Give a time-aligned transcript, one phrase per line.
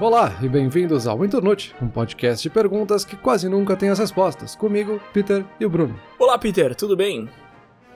[0.00, 4.54] Olá e bem-vindos ao Internute, um podcast de perguntas que quase nunca tem as respostas.
[4.54, 6.00] Comigo, Peter e o Bruno.
[6.20, 7.28] Olá, Peter, tudo bem?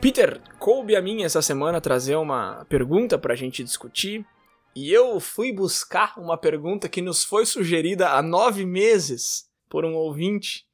[0.01, 4.27] Peter, coube a mim essa semana trazer uma pergunta pra gente discutir.
[4.75, 9.95] E eu fui buscar uma pergunta que nos foi sugerida há nove meses por um
[9.95, 10.67] ouvinte.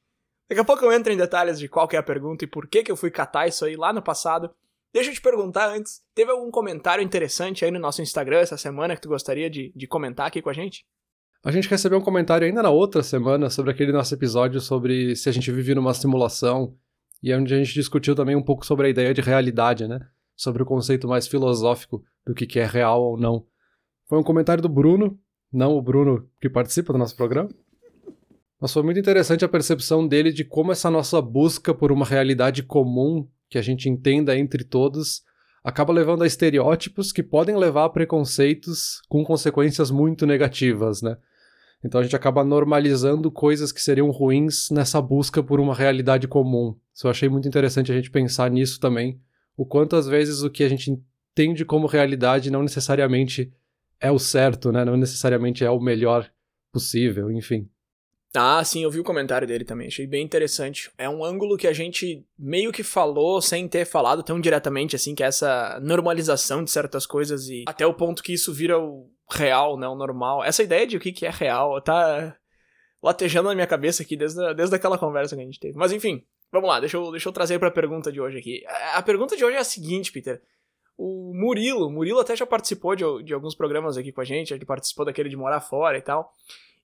[0.49, 2.83] Daqui a pouco eu entro em detalhes de qual é a pergunta e por que,
[2.83, 4.51] que eu fui catar isso aí lá no passado.
[4.95, 8.95] Deixa eu te perguntar antes, teve algum comentário interessante aí no nosso Instagram essa semana
[8.95, 10.87] que tu gostaria de, de comentar aqui com a gente?
[11.49, 15.31] A gente recebeu um comentário ainda na outra semana sobre aquele nosso episódio sobre se
[15.31, 16.75] a gente vive numa simulação
[17.23, 19.99] e é onde a gente discutiu também um pouco sobre a ideia de realidade, né?
[20.37, 23.47] Sobre o conceito mais filosófico do que é real ou não.
[24.07, 25.19] Foi um comentário do Bruno,
[25.51, 27.49] não o Bruno que participa do nosso programa.
[28.61, 32.63] Mas foi muito interessante a percepção dele de como essa nossa busca por uma realidade
[32.63, 35.23] comum que a gente entenda entre todos
[35.65, 41.17] acaba levando a estereótipos que podem levar a preconceitos com consequências muito negativas, né?
[41.85, 46.77] Então a gente acaba normalizando coisas que seriam ruins nessa busca por uma realidade comum.
[46.93, 49.21] Isso eu achei muito interessante a gente pensar nisso também.
[49.57, 53.53] O quanto às vezes o que a gente entende como realidade não necessariamente
[54.01, 54.85] é o certo, né?
[54.85, 56.29] Não necessariamente é o melhor
[56.73, 57.69] possível, enfim.
[58.35, 60.91] Ah, sim, eu vi o comentário dele também, achei bem interessante.
[60.99, 65.15] É um ângulo que a gente meio que falou sem ter falado tão diretamente, assim,
[65.15, 69.11] que é essa normalização de certas coisas e até o ponto que isso vira o
[69.31, 70.43] real, né, o normal.
[70.43, 72.37] Essa ideia de o que, que é real tá
[73.03, 75.77] latejando na minha cabeça aqui desde, desde aquela conversa que a gente teve.
[75.77, 78.65] Mas enfim, vamos lá, deixa eu, deixa eu trazer pra pergunta de hoje aqui.
[78.95, 80.43] A pergunta de hoje é a seguinte, Peter.
[80.97, 84.65] O Murilo, Murilo até já participou de, de alguns programas aqui com a gente, ele
[84.65, 86.35] participou daquele de morar fora e tal.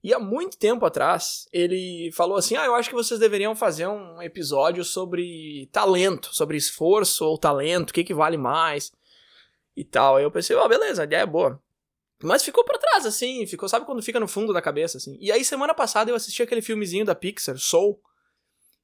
[0.05, 3.89] E há muito tempo atrás, ele falou assim: Ah, eu acho que vocês deveriam fazer
[3.89, 8.93] um episódio sobre talento, sobre esforço ou talento, o que, que vale mais
[9.77, 10.17] e tal.
[10.17, 11.61] Aí eu pensei: oh, beleza, a ideia é boa.
[12.25, 15.17] Mas ficou pra trás, assim, ficou, sabe quando fica no fundo da cabeça, assim.
[15.21, 18.01] E aí, semana passada, eu assisti aquele filmezinho da Pixar, Soul.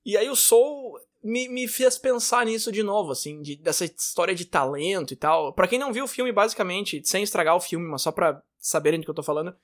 [0.05, 4.35] E aí, o Soul me, me fez pensar nisso de novo, assim, de, dessa história
[4.35, 5.55] de talento e tal.
[5.55, 9.01] Para quem não viu o filme, basicamente, sem estragar o filme, mas só pra saberem
[9.01, 9.57] do que eu tô falando,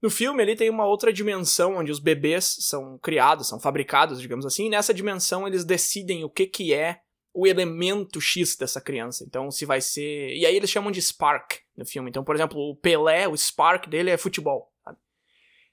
[0.00, 4.46] no filme ele tem uma outra dimensão onde os bebês são criados, são fabricados, digamos
[4.46, 7.00] assim, e nessa dimensão eles decidem o que que é
[7.34, 9.24] o elemento X dessa criança.
[9.26, 12.08] Então se vai ser, e aí eles chamam de Spark no filme.
[12.08, 14.98] Então, por exemplo, o Pelé, o Spark dele é futebol, sabe?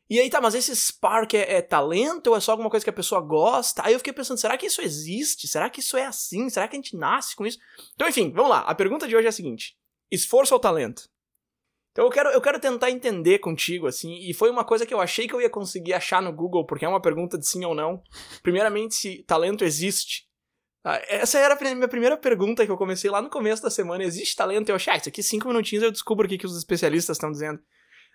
[0.10, 2.90] E aí tá, mas esse Spark é, é talento ou é só alguma coisa que
[2.90, 3.86] a pessoa gosta?
[3.86, 5.48] Aí eu fiquei pensando, será que isso existe?
[5.48, 6.50] Será que isso é assim?
[6.50, 7.58] Será que a gente nasce com isso?
[7.96, 8.60] Então, enfim, vamos lá.
[8.60, 9.78] A pergunta de hoje é a seguinte:
[10.12, 11.10] esforço ou talento?
[11.94, 15.00] Então eu quero, eu quero tentar entender contigo, assim, e foi uma coisa que eu
[15.00, 17.76] achei que eu ia conseguir achar no Google, porque é uma pergunta de sim ou
[17.76, 18.02] não.
[18.42, 20.28] Primeiramente, se talento existe.
[20.84, 24.04] Ah, essa era a minha primeira pergunta que eu comecei lá no começo da semana.
[24.04, 24.70] Existe talento?
[24.70, 27.32] Eu achei, ah, isso aqui cinco minutinhos eu descubro o que, que os especialistas estão
[27.32, 27.60] dizendo.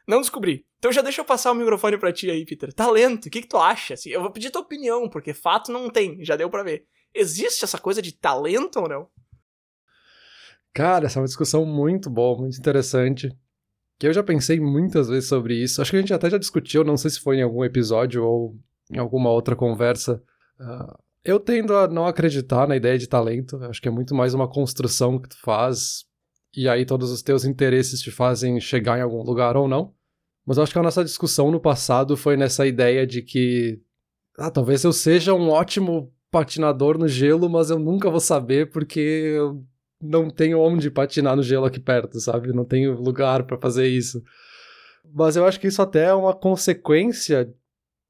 [0.06, 0.66] Não descobri.
[0.78, 2.72] Então já deixa eu passar o microfone pra ti aí, Peter.
[2.72, 3.94] Talento, o que, que tu acha?
[3.94, 6.86] Assim, eu vou pedir tua opinião, porque fato não tem, já deu para ver.
[7.14, 9.08] Existe essa coisa de talento ou não?
[10.72, 13.34] Cara, essa é uma discussão muito boa, muito interessante
[13.98, 15.82] que eu já pensei muitas vezes sobre isso.
[15.82, 18.56] Acho que a gente até já discutiu, não sei se foi em algum episódio ou
[18.90, 20.22] em alguma outra conversa.
[20.60, 23.62] Uh, eu tendo a não acreditar na ideia de talento.
[23.64, 26.06] Acho que é muito mais uma construção que tu faz
[26.56, 29.92] e aí todos os teus interesses te fazem chegar em algum lugar ou não.
[30.46, 33.78] Mas acho que a nossa discussão no passado foi nessa ideia de que
[34.38, 38.98] ah, talvez eu seja um ótimo patinador no gelo, mas eu nunca vou saber porque
[38.98, 39.62] eu
[40.00, 42.54] não tenho onde patinar no gelo aqui perto, sabe?
[42.54, 44.22] Não tenho lugar para fazer isso.
[45.12, 47.52] Mas eu acho que isso até é uma consequência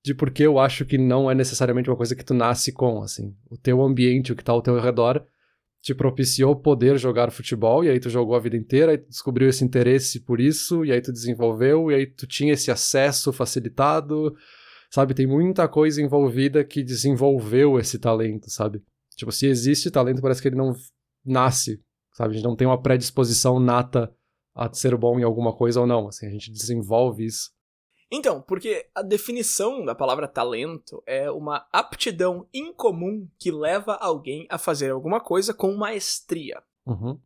[0.04, 3.34] de porque eu acho que não é necessariamente uma coisa que tu nasce com, assim.
[3.50, 5.24] O teu ambiente, o que tá ao teu redor,
[5.82, 9.48] te propiciou poder jogar futebol, e aí tu jogou a vida inteira, e tu descobriu
[9.48, 14.34] esse interesse por isso, e aí tu desenvolveu, e aí tu tinha esse acesso facilitado,
[14.90, 15.14] sabe?
[15.14, 18.82] Tem muita coisa envolvida que desenvolveu esse talento, sabe?
[19.16, 20.72] Tipo, se existe talento, parece que ele não
[21.24, 21.80] nasce,
[22.14, 22.32] sabe?
[22.32, 24.12] A gente não tem uma predisposição nata
[24.54, 27.50] a ser bom em alguma coisa ou não, assim, a gente desenvolve isso.
[28.10, 34.56] Então, porque a definição da palavra talento é uma aptidão incomum que leva alguém a
[34.56, 36.62] fazer alguma coisa com maestria.
[36.86, 37.20] Uhum.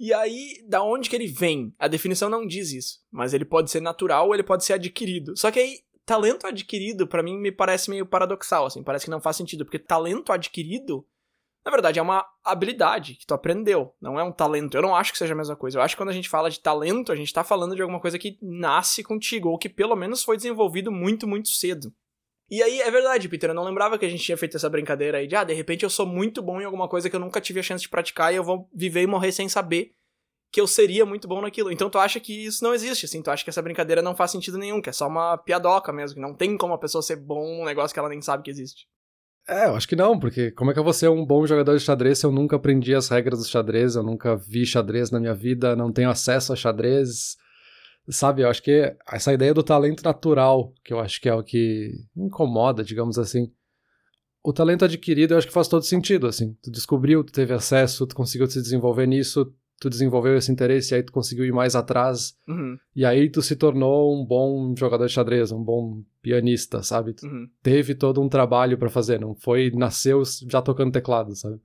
[0.00, 1.74] E aí, da onde que ele vem?
[1.78, 5.36] A definição não diz isso, mas ele pode ser natural ou ele pode ser adquirido.
[5.36, 9.20] Só que aí, talento adquirido, para mim, me parece meio paradoxal, assim, parece que não
[9.20, 11.06] faz sentido, porque talento adquirido
[11.64, 14.76] na verdade, é uma habilidade que tu aprendeu, não é um talento.
[14.76, 15.78] Eu não acho que seja a mesma coisa.
[15.78, 18.00] Eu acho que quando a gente fala de talento, a gente tá falando de alguma
[18.00, 21.92] coisa que nasce contigo, ou que pelo menos foi desenvolvido muito, muito cedo.
[22.50, 25.18] E aí, é verdade, Peter, eu não lembrava que a gente tinha feito essa brincadeira
[25.18, 27.40] aí de, ah, de repente eu sou muito bom em alguma coisa que eu nunca
[27.40, 29.94] tive a chance de praticar e eu vou viver e morrer sem saber
[30.52, 31.72] que eu seria muito bom naquilo.
[31.72, 34.32] Então tu acha que isso não existe, assim, tu acha que essa brincadeira não faz
[34.32, 37.16] sentido nenhum, que é só uma piadoca mesmo, que não tem como a pessoa ser
[37.16, 38.86] bom num negócio que ela nem sabe que existe.
[39.48, 41.76] É, eu acho que não, porque como é que eu vou ser um bom jogador
[41.76, 45.18] de xadrez se eu nunca aprendi as regras do xadrez, eu nunca vi xadrez na
[45.18, 47.36] minha vida, não tenho acesso a xadrez,
[48.08, 48.42] sabe?
[48.42, 51.90] Eu acho que essa ideia do talento natural, que eu acho que é o que
[52.16, 53.50] incomoda, digamos assim.
[54.44, 56.56] O talento adquirido eu acho que faz todo sentido, assim.
[56.62, 59.52] Tu descobriu, tu teve acesso, tu conseguiu se desenvolver nisso,
[59.82, 62.78] tu desenvolveu esse interesse, e aí tu conseguiu ir mais atrás, uhum.
[62.94, 67.16] e aí tu se tornou um bom jogador de xadrez, um bom pianista, sabe?
[67.20, 67.50] Uhum.
[67.60, 71.60] teve todo um trabalho para fazer, não foi, nasceu já tocando teclado, sabe?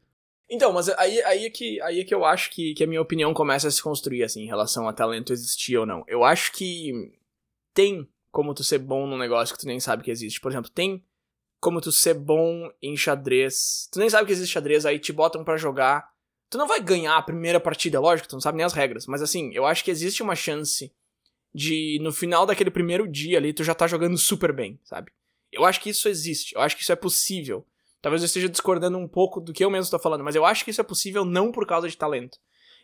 [0.50, 3.02] Então, mas aí, aí, é, que, aí é que eu acho que, que a minha
[3.02, 6.04] opinião começa a se construir, assim, em relação a talento existir ou não.
[6.08, 7.12] Eu acho que
[7.74, 10.40] tem como tu ser bom num negócio que tu nem sabe que existe.
[10.40, 11.04] Por exemplo, tem
[11.60, 13.90] como tu ser bom em xadrez.
[13.92, 16.10] Tu nem sabe que existe xadrez, aí te botam para jogar
[16.50, 19.06] Tu não vai ganhar a primeira partida, lógico, tu não sabe nem as regras.
[19.06, 20.92] Mas assim, eu acho que existe uma chance
[21.54, 25.12] de no final daquele primeiro dia ali tu já tá jogando super bem, sabe?
[25.52, 27.66] Eu acho que isso existe, eu acho que isso é possível.
[28.02, 30.64] Talvez eu esteja discordando um pouco do que eu mesmo estou falando, mas eu acho
[30.64, 32.38] que isso é possível não por causa de talento.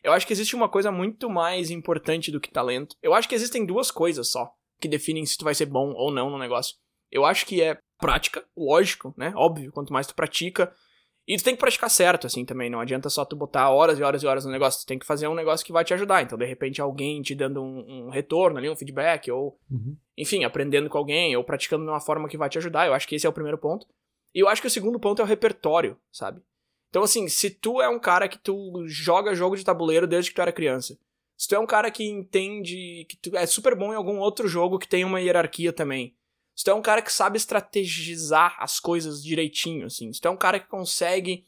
[0.04, 2.96] Eu acho que existe uma coisa muito mais importante do que talento.
[3.02, 4.52] Eu acho que existem duas coisas só
[4.82, 6.76] que definem se tu vai ser bom ou não no negócio.
[7.10, 9.32] Eu acho que é prática, lógico, né?
[9.36, 10.76] Óbvio, quanto mais tu pratica,
[11.26, 12.70] e tu tem que praticar certo, assim, também.
[12.70, 14.82] Não adianta só tu botar horas e horas e horas no negócio.
[14.82, 16.22] Tu tem que fazer um negócio que vai te ajudar.
[16.22, 19.96] Então, de repente, alguém te dando um, um retorno ali, um feedback, ou, uhum.
[20.18, 22.88] enfim, aprendendo com alguém, ou praticando de uma forma que vai te ajudar.
[22.88, 23.88] Eu acho que esse é o primeiro ponto.
[24.36, 26.42] E eu acho que o segundo ponto é o repertório, sabe?
[26.90, 30.36] Então, assim, se tu é um cara que tu joga jogo de tabuleiro desde que
[30.36, 30.98] tu era criança,
[31.38, 34.48] se tu é um cara que entende que tu é super bom em algum outro
[34.48, 36.16] jogo que tem uma hierarquia também,
[36.56, 40.12] se tu é um cara que sabe estrategizar as coisas direitinho, assim.
[40.14, 41.46] Se tu é um cara que consegue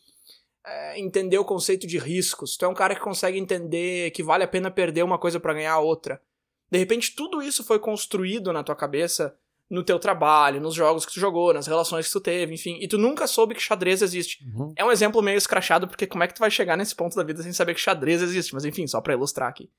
[0.66, 2.48] é, entender o conceito de risco.
[2.48, 5.40] Se tu é um cara que consegue entender que vale a pena perder uma coisa
[5.40, 6.22] para ganhar outra.
[6.72, 9.38] De repente, tudo isso foi construído na tua cabeça
[9.70, 12.88] no teu trabalho, nos jogos que tu jogou, nas relações que tu teve, enfim, e
[12.88, 14.44] tu nunca soube que xadrez existe.
[14.46, 14.74] Uhum.
[14.76, 17.24] É um exemplo meio escrachado, porque como é que tu vai chegar nesse ponto da
[17.24, 18.54] vida sem saber que xadrez existe?
[18.54, 19.70] Mas enfim, só pra ilustrar aqui.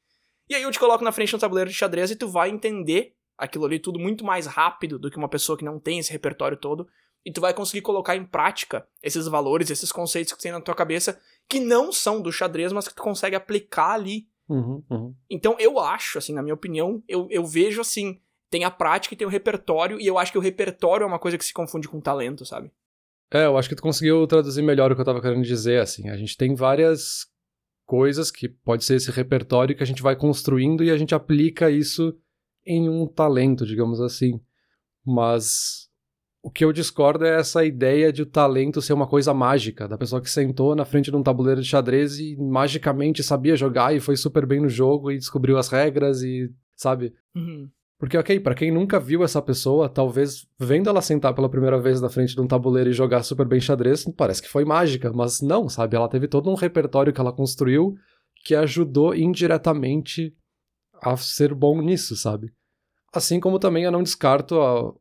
[0.48, 3.14] E aí eu te coloco na frente do tabuleiro de xadrez e tu vai entender
[3.36, 6.56] aquilo ali tudo muito mais rápido do que uma pessoa que não tem esse repertório
[6.56, 6.86] todo.
[7.24, 10.74] E tu vai conseguir colocar em prática esses valores, esses conceitos que tem na tua
[10.74, 11.18] cabeça,
[11.48, 14.28] que não são do xadrez, mas que tu consegue aplicar ali.
[14.48, 15.14] Uhum, uhum.
[15.28, 19.16] Então eu acho, assim, na minha opinião, eu, eu vejo assim, tem a prática e
[19.16, 21.88] tem o repertório, e eu acho que o repertório é uma coisa que se confunde
[21.88, 22.70] com talento, sabe?
[23.32, 26.08] É, eu acho que tu conseguiu traduzir melhor o que eu tava querendo dizer, assim.
[26.08, 27.26] A gente tem várias
[27.84, 31.70] coisas que pode ser esse repertório que a gente vai construindo e a gente aplica
[31.70, 32.16] isso
[32.66, 34.40] em um talento, digamos assim.
[35.04, 35.88] Mas
[36.42, 39.98] o que eu discordo é essa ideia de o talento ser uma coisa mágica, da
[39.98, 44.00] pessoa que sentou na frente de um tabuleiro de xadrez e magicamente sabia jogar e
[44.00, 47.12] foi super bem no jogo e descobriu as regras e, sabe?
[47.34, 47.68] Uhum.
[47.98, 52.00] Porque, ok, para quem nunca viu essa pessoa, talvez vendo ela sentar pela primeira vez
[52.00, 55.40] na frente de um tabuleiro e jogar super bem xadrez, parece que foi mágica, mas
[55.40, 55.96] não, sabe?
[55.96, 57.94] Ela teve todo um repertório que ela construiu
[58.44, 60.32] que ajudou indiretamente
[61.02, 62.52] a ser bom nisso, sabe?
[63.16, 64.92] Assim como também eu não descarto a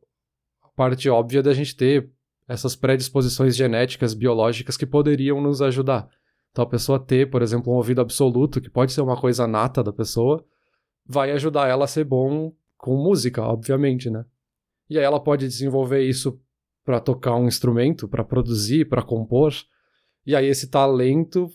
[0.74, 2.10] parte óbvia da gente ter
[2.48, 6.08] essas predisposições genéticas, biológicas que poderiam nos ajudar.
[6.50, 9.84] Então a pessoa ter, por exemplo, um ouvido absoluto, que pode ser uma coisa nata
[9.84, 10.42] da pessoa,
[11.04, 14.24] vai ajudar ela a ser bom com música, obviamente, né?
[14.88, 16.40] E aí ela pode desenvolver isso
[16.86, 19.52] para tocar um instrumento, para produzir, para compor.
[20.24, 21.50] E aí esse talento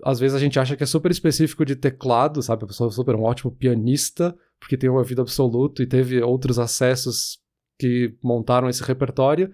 [0.00, 2.62] às vezes a gente acha que é super específico de teclado, sabe?
[2.62, 6.58] A pessoa é super um ótimo pianista, porque tem um ouvido absoluto e teve outros
[6.58, 7.38] acessos
[7.78, 9.52] que montaram esse repertório,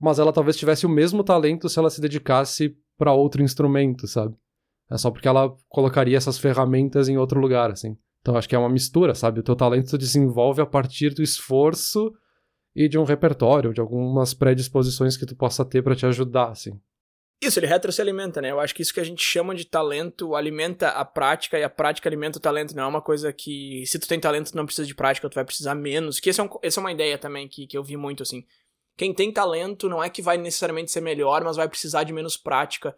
[0.00, 4.34] mas ela talvez tivesse o mesmo talento se ela se dedicasse para outro instrumento, sabe?
[4.90, 7.96] É só porque ela colocaria essas ferramentas em outro lugar, assim.
[8.20, 9.38] Então acho que é uma mistura, sabe?
[9.38, 12.12] O teu talento se desenvolve a partir do esforço
[12.74, 16.72] e de um repertório, de algumas predisposições que tu possa ter para te ajudar, assim.
[17.42, 18.52] Isso, ele retro se alimenta, né?
[18.52, 21.68] Eu acho que isso que a gente chama de talento alimenta a prática e a
[21.68, 22.76] prática alimenta o talento.
[22.76, 25.34] Não é uma coisa que, se tu tem talento, tu não precisa de prática, tu
[25.34, 26.20] vai precisar menos.
[26.20, 28.44] Que essa é, um, é uma ideia também que, que eu vi muito, assim.
[28.96, 32.36] Quem tem talento não é que vai necessariamente ser melhor, mas vai precisar de menos
[32.36, 32.96] prática.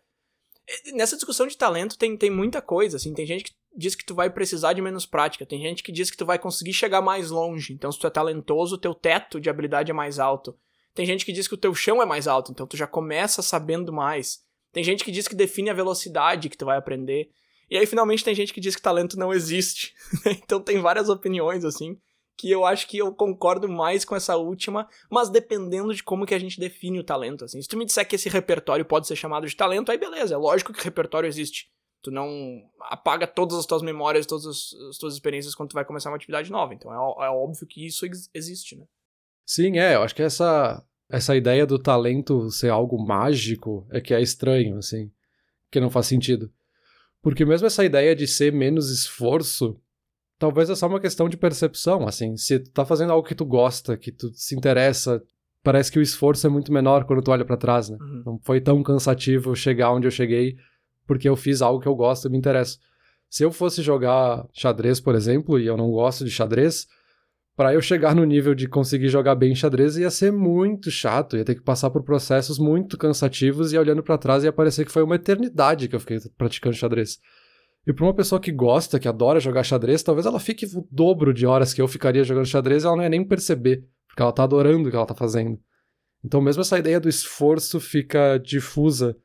[0.92, 3.14] Nessa discussão de talento tem, tem muita coisa, assim.
[3.14, 6.10] Tem gente que diz que tu vai precisar de menos prática, tem gente que diz
[6.10, 7.72] que tu vai conseguir chegar mais longe.
[7.72, 10.54] Então, se tu é talentoso, teu teto de habilidade é mais alto.
[10.94, 13.42] Tem gente que diz que o teu chão é mais alto, então tu já começa
[13.42, 14.40] sabendo mais.
[14.72, 17.30] Tem gente que diz que define a velocidade que tu vai aprender.
[17.70, 19.94] E aí, finalmente, tem gente que diz que talento não existe.
[20.26, 21.98] então, tem várias opiniões, assim,
[22.36, 26.34] que eu acho que eu concordo mais com essa última, mas dependendo de como que
[26.34, 27.60] a gente define o talento, assim.
[27.60, 30.38] Se tu me disser que esse repertório pode ser chamado de talento, aí beleza, é
[30.38, 31.68] lógico que repertório existe.
[32.02, 36.10] Tu não apaga todas as tuas memórias, todas as tuas experiências quando tu vai começar
[36.10, 36.74] uma atividade nova.
[36.74, 38.84] Então é, é óbvio que isso existe, né?
[39.46, 39.94] Sim, é.
[39.94, 44.78] Eu acho que essa, essa ideia do talento ser algo mágico é que é estranho,
[44.78, 45.10] assim.
[45.70, 46.50] Que não faz sentido.
[47.22, 49.80] Porque mesmo essa ideia de ser menos esforço,
[50.38, 52.36] talvez é só uma questão de percepção, assim.
[52.36, 55.22] Se tu tá fazendo algo que tu gosta, que tu se interessa,
[55.62, 57.96] parece que o esforço é muito menor quando tu olha para trás, né?
[58.00, 58.22] Uhum.
[58.26, 60.56] Não foi tão cansativo chegar onde eu cheguei
[61.06, 62.78] porque eu fiz algo que eu gosto e me interessa.
[63.28, 66.86] Se eu fosse jogar xadrez, por exemplo, e eu não gosto de xadrez,
[67.56, 71.44] para eu chegar no nível de conseguir jogar bem xadrez ia ser muito chato, ia
[71.44, 75.02] ter que passar por processos muito cansativos e olhando para trás ia parecer que foi
[75.02, 77.18] uma eternidade que eu fiquei praticando xadrez.
[77.86, 81.32] E para uma pessoa que gosta, que adora jogar xadrez, talvez ela fique o dobro
[81.32, 84.32] de horas que eu ficaria jogando xadrez e ela não ia nem perceber, porque ela
[84.32, 85.58] tá adorando o que ela tá fazendo.
[86.24, 89.16] Então mesmo essa ideia do esforço fica difusa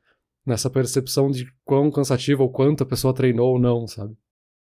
[0.46, 4.14] nessa percepção de quão cansativo ou quanto a pessoa treinou ou não, sabe?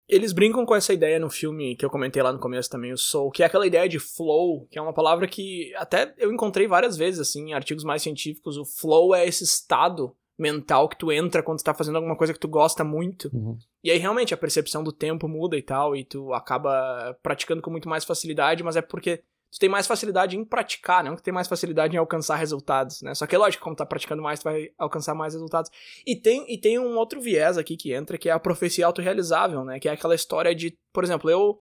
[0.07, 2.97] Eles brincam com essa ideia no filme que eu comentei lá no começo também, o
[2.97, 6.67] Soul, que é aquela ideia de flow, que é uma palavra que até eu encontrei
[6.67, 8.57] várias vezes, assim, em artigos mais científicos.
[8.57, 12.33] O flow é esse estado mental que tu entra quando tu tá fazendo alguma coisa
[12.33, 13.29] que tu gosta muito.
[13.31, 13.57] Uhum.
[13.83, 17.69] E aí, realmente, a percepção do tempo muda e tal, e tu acaba praticando com
[17.69, 21.33] muito mais facilidade, mas é porque tu tem mais facilidade em praticar, não que tem
[21.33, 23.13] mais facilidade em alcançar resultados, né?
[23.13, 25.69] Só que é lógico, como tá praticando mais, tu vai alcançar mais resultados.
[26.05, 29.65] E tem, e tem um outro viés aqui que entra, que é a profecia autorrealizável,
[29.65, 29.79] né?
[29.79, 31.59] Que é aquela história de, por exemplo, eu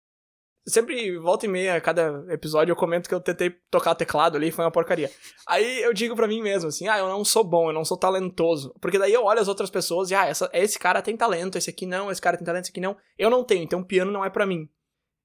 [0.67, 4.53] sempre volta e meia, cada episódio eu comento que eu tentei tocar teclado ali e
[4.53, 5.11] foi uma porcaria.
[5.49, 7.97] Aí eu digo para mim mesmo assim: "Ah, eu não sou bom, eu não sou
[7.97, 8.75] talentoso".
[8.81, 11.71] Porque daí eu olho as outras pessoas e ah, essa, esse cara tem talento, esse
[11.71, 12.97] aqui não, esse cara tem talento, esse aqui não.
[13.19, 14.69] Eu não tenho, então piano não é para mim.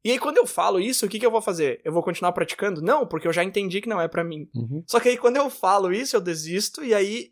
[0.06, 1.82] E aí, quando eu falo isso, o que, que eu vou fazer?
[1.84, 2.80] Eu vou continuar praticando?
[2.80, 4.48] Não, porque eu já entendi que não é para mim.
[4.54, 4.84] Uhum.
[4.86, 7.32] Só que aí, quando eu falo isso, eu desisto e aí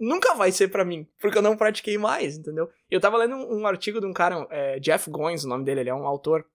[0.00, 2.70] nunca vai ser para mim, porque eu não pratiquei mais, entendeu?
[2.90, 5.80] Eu tava lendo um, um artigo de um cara, é, Jeff Goins, o nome dele,
[5.80, 6.46] ele é um autor.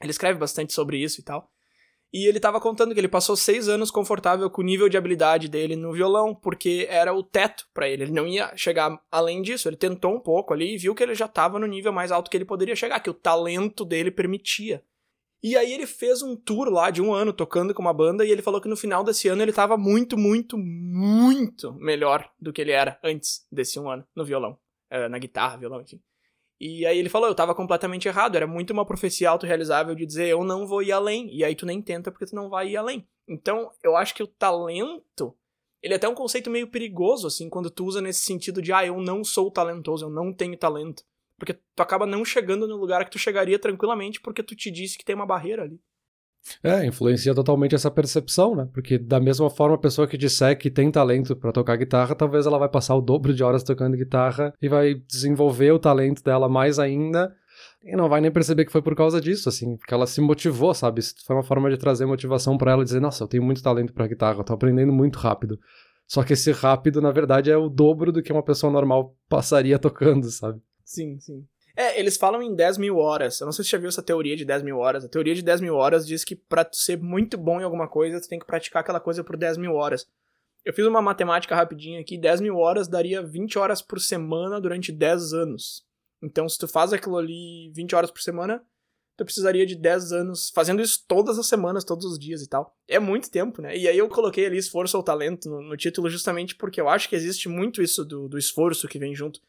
[0.00, 1.50] Ele escreve bastante sobre isso e tal.
[2.10, 5.50] E ele tava contando que ele passou seis anos confortável com o nível de habilidade
[5.50, 8.04] dele no violão, porque era o teto para ele.
[8.04, 9.68] Ele não ia chegar além disso.
[9.68, 12.30] Ele tentou um pouco ali e viu que ele já tava no nível mais alto
[12.30, 14.82] que ele poderia chegar, que o talento dele permitia.
[15.42, 18.30] E aí ele fez um tour lá de um ano tocando com uma banda e
[18.30, 22.60] ele falou que no final desse ano ele tava muito, muito, muito melhor do que
[22.60, 24.58] ele era antes desse um ano no violão.
[24.90, 26.00] É, na guitarra, violão, enfim.
[26.60, 30.28] E aí ele falou, eu tava completamente errado, era muito uma profecia autorrealizável de dizer
[30.28, 31.34] eu não vou ir além.
[31.34, 33.08] E aí tu nem tenta porque tu não vai ir além.
[33.26, 35.34] Então, eu acho que o talento,
[35.80, 38.84] ele é até um conceito meio perigoso, assim, quando tu usa nesse sentido de, ah,
[38.84, 41.02] eu não sou talentoso, eu não tenho talento.
[41.40, 44.98] Porque tu acaba não chegando no lugar que tu chegaria tranquilamente porque tu te disse
[44.98, 45.80] que tem uma barreira ali.
[46.62, 48.68] É, influencia totalmente essa percepção, né?
[48.72, 52.46] Porque da mesma forma, a pessoa que disser que tem talento para tocar guitarra, talvez
[52.46, 56.48] ela vai passar o dobro de horas tocando guitarra e vai desenvolver o talento dela
[56.48, 57.34] mais ainda
[57.82, 60.74] e não vai nem perceber que foi por causa disso, assim, porque ela se motivou,
[60.74, 61.00] sabe?
[61.00, 63.92] Isso foi uma forma de trazer motivação para ela, dizer, nossa, eu tenho muito talento
[63.92, 65.58] para guitarra, eu tô aprendendo muito rápido.
[66.06, 69.78] Só que esse rápido, na verdade, é o dobro do que uma pessoa normal passaria
[69.80, 70.60] tocando, sabe?
[70.90, 71.46] Sim, sim.
[71.76, 73.40] É, eles falam em 10 mil horas.
[73.40, 75.04] Eu não sei se você já viu essa teoria de 10 mil horas.
[75.04, 78.20] A teoria de 10 mil horas diz que pra ser muito bom em alguma coisa,
[78.20, 80.04] tu tem que praticar aquela coisa por 10 mil horas.
[80.64, 82.18] Eu fiz uma matemática rapidinha aqui.
[82.18, 85.86] 10 mil horas daria 20 horas por semana durante 10 anos.
[86.20, 88.60] Então, se tu faz aquilo ali 20 horas por semana,
[89.16, 92.76] tu precisaria de 10 anos fazendo isso todas as semanas, todos os dias e tal.
[92.88, 93.76] É muito tempo, né?
[93.76, 97.08] E aí eu coloquei ali esforço ou talento no, no título justamente porque eu acho
[97.08, 99.40] que existe muito isso do, do esforço que vem junto.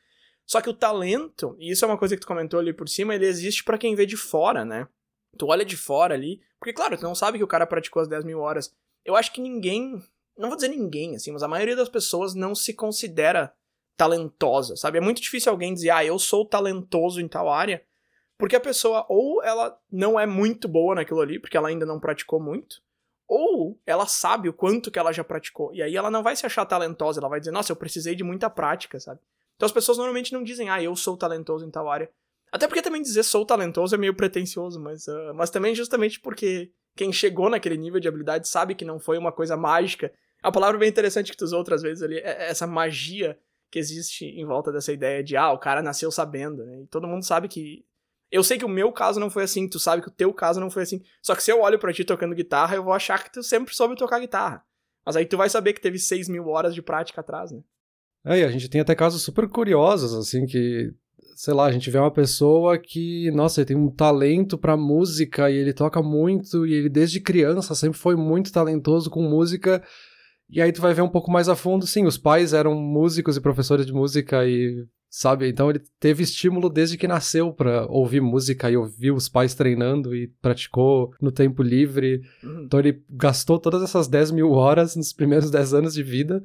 [0.45, 3.15] Só que o talento, e isso é uma coisa que tu comentou ali por cima,
[3.15, 4.87] ele existe para quem vê de fora, né?
[5.37, 8.07] Tu olha de fora ali, porque claro, tu não sabe que o cara praticou as
[8.07, 8.73] 10 mil horas.
[9.05, 10.03] Eu acho que ninguém,
[10.37, 13.53] não vou dizer ninguém, assim, mas a maioria das pessoas não se considera
[13.95, 14.97] talentosa, sabe?
[14.97, 17.83] É muito difícil alguém dizer, ah, eu sou talentoso em tal área,
[18.37, 21.99] porque a pessoa ou ela não é muito boa naquilo ali, porque ela ainda não
[21.99, 22.81] praticou muito,
[23.27, 26.45] ou ela sabe o quanto que ela já praticou, e aí ela não vai se
[26.45, 29.19] achar talentosa, ela vai dizer, nossa, eu precisei de muita prática, sabe?
[29.61, 32.09] Então as pessoas normalmente não dizem, ah, eu sou talentoso em tal área.
[32.51, 36.71] Até porque também dizer sou talentoso é meio pretencioso, mas, uh, mas também justamente porque
[36.95, 40.11] quem chegou naquele nível de habilidade sabe que não foi uma coisa mágica.
[40.41, 43.37] A palavra bem interessante que tu usou outras vezes ali é essa magia
[43.69, 46.81] que existe em volta dessa ideia de, ah, o cara nasceu sabendo, né?
[46.81, 47.85] E todo mundo sabe que.
[48.31, 50.59] Eu sei que o meu caso não foi assim, tu sabe que o teu caso
[50.59, 51.03] não foi assim.
[51.21, 53.75] Só que se eu olho para ti tocando guitarra, eu vou achar que tu sempre
[53.75, 54.65] soube tocar guitarra.
[55.05, 57.61] Mas aí tu vai saber que teve 6 mil horas de prática atrás, né?
[58.25, 60.91] É, a gente tem até casos super curiosos, assim, que,
[61.35, 65.49] sei lá, a gente vê uma pessoa que, nossa, ele tem um talento pra música
[65.49, 69.83] e ele toca muito e ele desde criança sempre foi muito talentoso com música.
[70.49, 73.37] E aí tu vai ver um pouco mais a fundo, sim, os pais eram músicos
[73.37, 75.49] e professores de música e sabe?
[75.49, 80.15] Então ele teve estímulo desde que nasceu para ouvir música e ouvir os pais treinando
[80.15, 82.21] e praticou no tempo livre.
[82.41, 82.63] Uhum.
[82.63, 86.41] Então ele gastou todas essas 10 mil horas nos primeiros 10 anos de vida.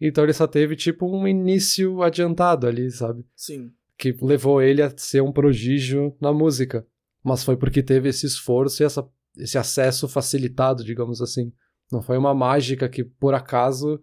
[0.00, 3.24] Então ele só teve tipo um início adiantado ali, sabe?
[3.34, 3.72] Sim.
[3.96, 6.86] Que levou ele a ser um prodígio na música.
[7.24, 11.52] Mas foi porque teve esse esforço e essa, esse acesso facilitado, digamos assim.
[11.90, 14.00] Não foi uma mágica que, por acaso,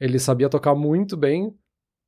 [0.00, 1.54] ele sabia tocar muito bem,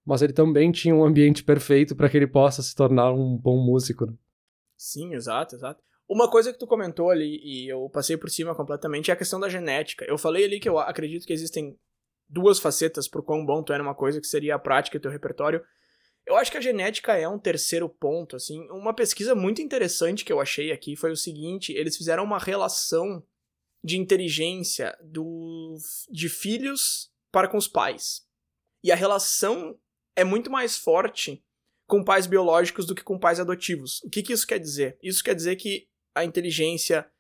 [0.04, 3.62] mas ele também tinha um ambiente perfeito para que ele possa se tornar um bom
[3.62, 4.06] músico.
[4.06, 4.14] Né?
[4.76, 5.82] Sim, exato, exato.
[6.08, 9.38] Uma coisa que tu comentou ali, e eu passei por cima completamente, é a questão
[9.38, 10.06] da genética.
[10.06, 11.76] Eu falei ali que eu acredito que existem
[12.28, 15.10] duas facetas pro quão bom tu é numa coisa, que seria a prática e teu
[15.10, 15.62] repertório.
[16.26, 18.68] Eu acho que a genética é um terceiro ponto, assim.
[18.70, 23.24] Uma pesquisa muito interessante que eu achei aqui foi o seguinte, eles fizeram uma relação
[23.82, 25.76] de inteligência do,
[26.10, 28.26] de filhos para com os pais.
[28.84, 29.78] E a relação
[30.14, 31.42] é muito mais forte
[31.86, 34.02] com pais biológicos do que com pais adotivos.
[34.02, 34.98] O que, que isso quer dizer?
[35.02, 37.10] Isso quer dizer que a inteligência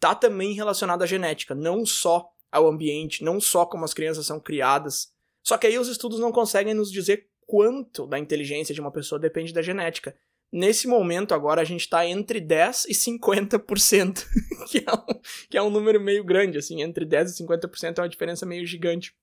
[0.00, 4.40] tá também relacionada à genética, não só ao ambiente, não só como as crianças são
[4.40, 5.12] criadas.
[5.42, 9.18] Só que aí os estudos não conseguem nos dizer quanto da inteligência de uma pessoa
[9.18, 10.16] depende da genética.
[10.52, 14.24] Nesse momento agora a gente está entre 10 e 50%,
[14.70, 18.00] que é, um, que é um número meio grande, assim, entre 10 e 50% é
[18.02, 19.14] uma diferença meio gigante.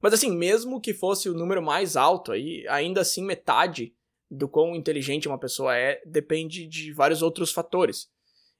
[0.00, 3.94] Mas assim, mesmo que fosse o número mais alto aí, ainda assim metade
[4.30, 8.08] do quão inteligente uma pessoa é depende de vários outros fatores.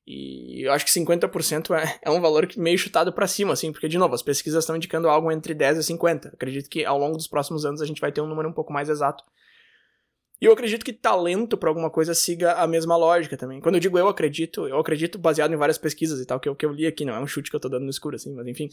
[0.06, 3.88] E eu acho que 50% é, é um valor meio chutado para cima, assim, porque,
[3.88, 6.28] de novo, as pesquisas estão indicando algo entre 10 e 50.
[6.28, 8.72] Acredito que ao longo dos próximos anos a gente vai ter um número um pouco
[8.72, 9.24] mais exato.
[10.40, 13.60] E eu acredito que talento para alguma coisa siga a mesma lógica também.
[13.60, 16.54] Quando eu digo eu acredito, eu acredito baseado em várias pesquisas e tal, que eu,
[16.54, 18.32] que eu li aqui, não é um chute que eu tô dando no escuro, assim,
[18.34, 18.68] mas enfim.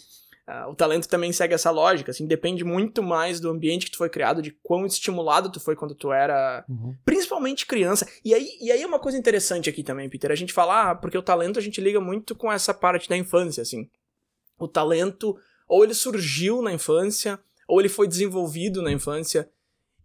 [0.45, 3.97] Uh, o talento também segue essa lógica, assim, depende muito mais do ambiente que tu
[3.97, 6.93] foi criado, de quão estimulado tu foi quando tu era, uhum.
[7.05, 8.05] principalmente criança.
[8.25, 10.95] E aí, e aí é uma coisa interessante aqui também, Peter, a gente falar, ah,
[10.95, 13.89] porque o talento a gente liga muito com essa parte da infância, assim.
[14.59, 19.49] O talento, ou ele surgiu na infância, ou ele foi desenvolvido na infância.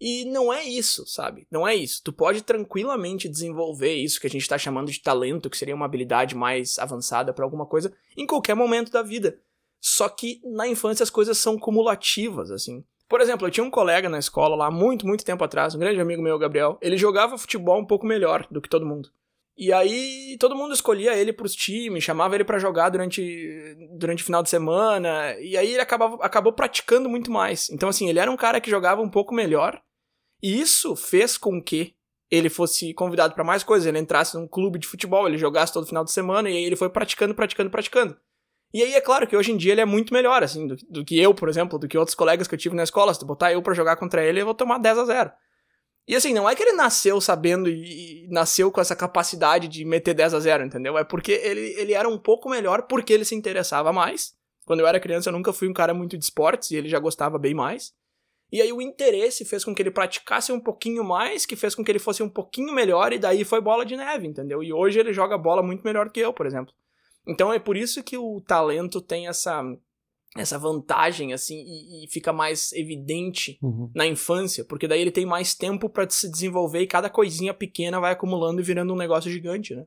[0.01, 1.49] E não é isso, sabe?
[1.51, 2.01] Não é isso.
[2.05, 5.87] Tu pode tranquilamente desenvolver isso que a gente está chamando de talento, que seria uma
[5.87, 9.41] habilidade mais avançada para alguma coisa, em qualquer momento da vida.
[9.81, 12.85] Só que na infância as coisas são cumulativas, assim.
[13.09, 16.01] Por exemplo, eu tinha um colega na escola lá, muito, muito tempo atrás, um grande
[16.01, 16.79] amigo meu, Gabriel.
[16.83, 19.11] Ele jogava futebol um pouco melhor do que todo mundo.
[19.57, 24.27] E aí todo mundo escolhia ele pros times, chamava ele para jogar durante durante o
[24.27, 27.69] final de semana, e aí ele acabava, acabou praticando muito mais.
[27.69, 29.83] Então assim, ele era um cara que jogava um pouco melhor,
[30.41, 31.97] e isso fez com que
[32.31, 35.87] ele fosse convidado para mais coisas, ele entrasse num clube de futebol, ele jogasse todo
[35.87, 38.17] final de semana e aí ele foi praticando, praticando, praticando.
[38.73, 41.05] E aí é claro que hoje em dia ele é muito melhor, assim, do, do
[41.05, 43.15] que eu, por exemplo, do que outros colegas que eu tive na escola.
[43.15, 45.33] Se tu botar eu para jogar contra ele, eu vou tomar 10 a 0.
[46.07, 49.85] E assim, não é que ele nasceu sabendo e, e, nasceu com essa capacidade de
[49.85, 50.97] meter 10 a 0, entendeu?
[50.97, 54.35] É porque ele, ele era um pouco melhor porque ele se interessava mais.
[54.65, 56.99] Quando eu era criança, eu nunca fui um cara muito de esportes e ele já
[56.99, 57.93] gostava bem mais.
[58.51, 61.85] E aí o interesse fez com que ele praticasse um pouquinho mais, que fez com
[61.85, 64.63] que ele fosse um pouquinho melhor, e daí foi bola de neve, entendeu?
[64.63, 66.73] E hoje ele joga bola muito melhor que eu, por exemplo.
[67.29, 69.63] Então é por isso que o talento tem essa
[70.37, 73.91] essa vantagem assim e, e fica mais evidente uhum.
[73.95, 78.01] na infância, porque daí ele tem mais tempo para se desenvolver e cada coisinha pequena
[78.01, 79.85] vai acumulando e virando um negócio gigante, né?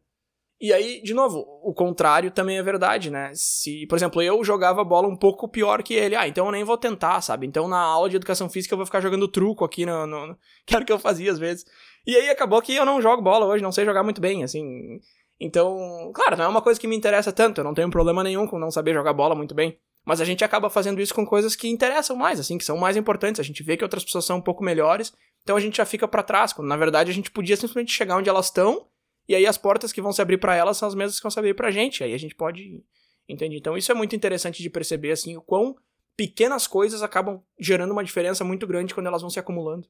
[0.60, 3.32] E aí, de novo, o contrário também é verdade, né?
[3.34, 6.64] Se, por exemplo, eu jogava bola um pouco pior que ele, ah, então eu nem
[6.64, 7.48] vou tentar, sabe?
[7.48, 10.38] Então na aula de educação física eu vou ficar jogando truco aqui no, no...
[10.66, 11.66] que era o que eu fazia às vezes.
[12.06, 15.00] E aí acabou que eu não jogo bola hoje, não sei jogar muito bem, assim.
[15.44, 18.46] Então, claro, não é uma coisa que me interessa tanto, eu não tenho problema nenhum
[18.46, 19.76] com não saber jogar bola muito bem.
[20.06, 22.96] Mas a gente acaba fazendo isso com coisas que interessam mais, assim, que são mais
[22.96, 23.40] importantes.
[23.40, 26.08] A gente vê que outras pessoas são um pouco melhores, então a gente já fica
[26.08, 28.88] para trás, quando na verdade a gente podia simplesmente chegar onde elas estão
[29.28, 31.32] e aí as portas que vão se abrir para elas são as mesmas que vão
[31.32, 32.04] se abrir pra gente.
[32.04, 32.84] Aí a gente pode.
[33.28, 33.56] Entende?
[33.56, 35.76] Então isso é muito interessante de perceber, assim, o quão
[36.18, 39.88] pequenas coisas acabam gerando uma diferença muito grande quando elas vão se acumulando.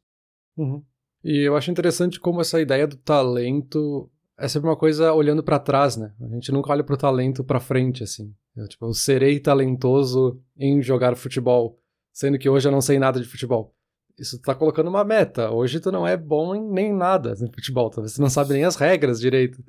[0.55, 0.83] Uhum.
[1.23, 4.09] E eu acho interessante como essa ideia do talento
[4.41, 6.13] é sempre uma coisa olhando para trás, né?
[6.21, 8.33] A gente nunca olha pro talento para frente, assim.
[8.55, 11.79] Eu, tipo, eu serei talentoso em jogar futebol,
[12.11, 13.73] sendo que hoje eu não sei nada de futebol
[14.21, 15.49] isso tá colocando uma meta.
[15.51, 18.63] Hoje tu não é bom em nem nada no futebol, talvez tu não sabe nem
[18.63, 19.59] as regras direito.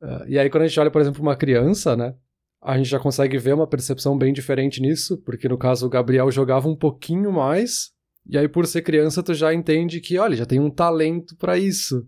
[0.00, 2.14] Uh, e aí quando a gente olha, por exemplo, uma criança, né,
[2.62, 6.30] a gente já consegue ver uma percepção bem diferente nisso, porque no caso o Gabriel
[6.30, 7.90] jogava um pouquinho mais,
[8.24, 11.58] e aí por ser criança tu já entende que, olha, já tem um talento para
[11.58, 12.06] isso.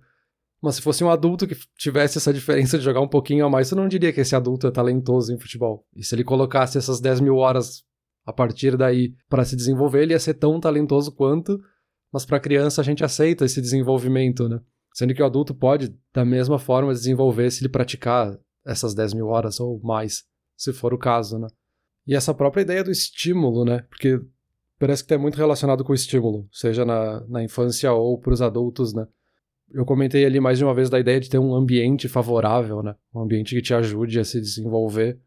[0.61, 3.69] Mas se fosse um adulto que tivesse essa diferença de jogar um pouquinho a mais,
[3.69, 5.87] tu não diria que esse adulto é talentoso em futebol.
[5.95, 7.85] E se ele colocasse essas 10 mil horas
[8.27, 11.59] a partir daí para se desenvolver, ele ia ser tão talentoso quanto,
[12.13, 14.61] mas para criança a gente aceita esse desenvolvimento, né?
[14.93, 19.29] Sendo que o adulto pode, da mesma forma, desenvolver se ele praticar essas 10 mil
[19.29, 20.25] horas ou mais,
[20.57, 21.47] se for o caso, né?
[22.07, 23.85] E essa própria ideia do estímulo, né?
[23.89, 24.21] Porque
[24.79, 28.43] parece que é muito relacionado com o estímulo, seja na, na infância ou para os
[28.43, 29.07] adultos, né?
[29.71, 32.95] Eu comentei ali mais de uma vez da ideia de ter um ambiente favorável, né?
[33.15, 35.19] Um ambiente que te ajude a se desenvolver.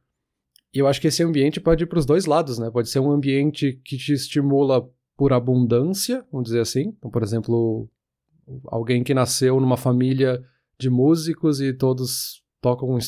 [0.74, 2.70] E eu acho que esse ambiente pode ir para os dois lados, né?
[2.72, 6.94] Pode ser um ambiente que te estimula por abundância, vamos dizer assim.
[6.98, 7.88] Então, por exemplo,
[8.66, 10.44] alguém que nasceu numa família
[10.80, 13.00] de músicos e todos tocam um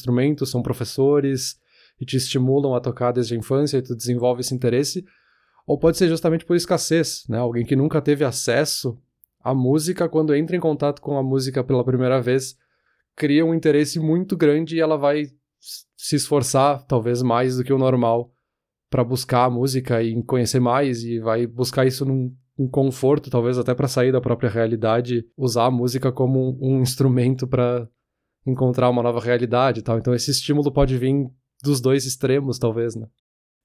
[0.45, 1.57] são professores
[1.99, 5.05] e te estimulam a tocar desde a infância e tu desenvolve esse interesse.
[5.65, 7.37] Ou pode ser justamente por escassez, né?
[7.37, 8.99] Alguém que nunca teve acesso
[9.43, 12.55] à música, quando entra em contato com a música pela primeira vez,
[13.15, 15.25] cria um interesse muito grande e ela vai
[15.95, 18.31] se esforçar, talvez mais do que o normal,
[18.89, 23.57] para buscar a música e conhecer mais e vai buscar isso num um conforto, talvez
[23.57, 27.89] até para sair da própria realidade, usar a música como um, instrumento para
[28.45, 29.97] encontrar uma nova realidade e tal.
[29.97, 31.27] Então esse estímulo pode vir
[31.63, 33.07] dos dois extremos, talvez, né?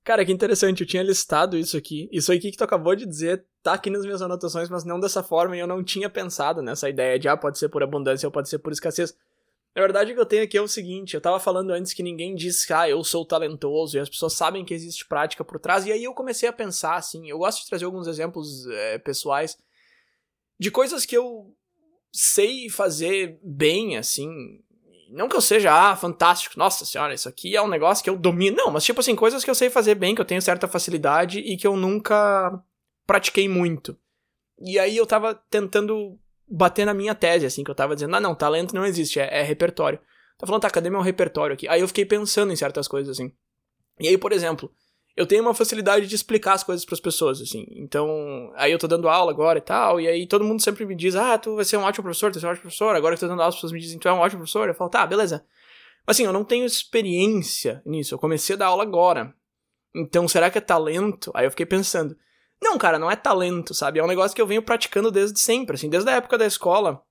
[0.05, 2.09] Cara, que interessante, eu tinha listado isso aqui.
[2.11, 5.23] Isso aqui que tu acabou de dizer tá aqui nas minhas anotações, mas não dessa
[5.23, 8.33] forma, e eu não tinha pensado nessa ideia de, ah, pode ser por abundância ou
[8.33, 9.15] pode ser por escassez.
[9.75, 12.03] Na verdade, o que eu tenho aqui é o seguinte: eu tava falando antes que
[12.03, 15.87] ninguém diz ah, eu sou talentoso e as pessoas sabem que existe prática por trás,
[15.87, 17.29] e aí eu comecei a pensar assim.
[17.29, 19.57] Eu gosto de trazer alguns exemplos é, pessoais
[20.59, 21.55] de coisas que eu
[22.13, 24.29] sei fazer bem, assim.
[25.11, 28.17] Não que eu seja, ah, fantástico, nossa senhora, isso aqui é um negócio que eu
[28.17, 28.57] domino.
[28.57, 31.39] Não, mas tipo assim, coisas que eu sei fazer bem, que eu tenho certa facilidade
[31.39, 32.63] e que eu nunca
[33.07, 33.97] pratiquei muito.
[34.61, 38.21] E aí eu tava tentando bater na minha tese, assim, que eu tava dizendo, ah,
[38.21, 39.99] não, talento não existe, é, é repertório.
[40.37, 41.67] Tá falando, tá, cadê meu repertório aqui?
[41.69, 43.33] Aí eu fiquei pensando em certas coisas, assim.
[43.99, 44.71] E aí, por exemplo,
[45.19, 47.67] eu tenho uma facilidade de explicar as coisas para as pessoas, assim.
[47.73, 50.95] Então, aí eu tô dando aula agora e tal, e aí todo mundo sempre me
[50.95, 52.95] diz, ah, tu vai ser um ótimo professor, tu vai ser um ótimo professor.
[52.95, 54.69] Agora que eu tô dando aula, as pessoas me dizem, tu é um ótimo professor.
[54.69, 55.45] Eu falo, tá, beleza.
[56.07, 59.35] Mas assim, eu não tenho experiência nisso, eu comecei a dar aula agora.
[59.93, 61.33] Então, será que é talento?
[61.35, 62.17] Aí eu fiquei pensando,
[62.63, 63.99] não, cara, não é talento, sabe?
[63.99, 67.03] É um negócio que eu venho praticando desde sempre, assim, desde a época da escola.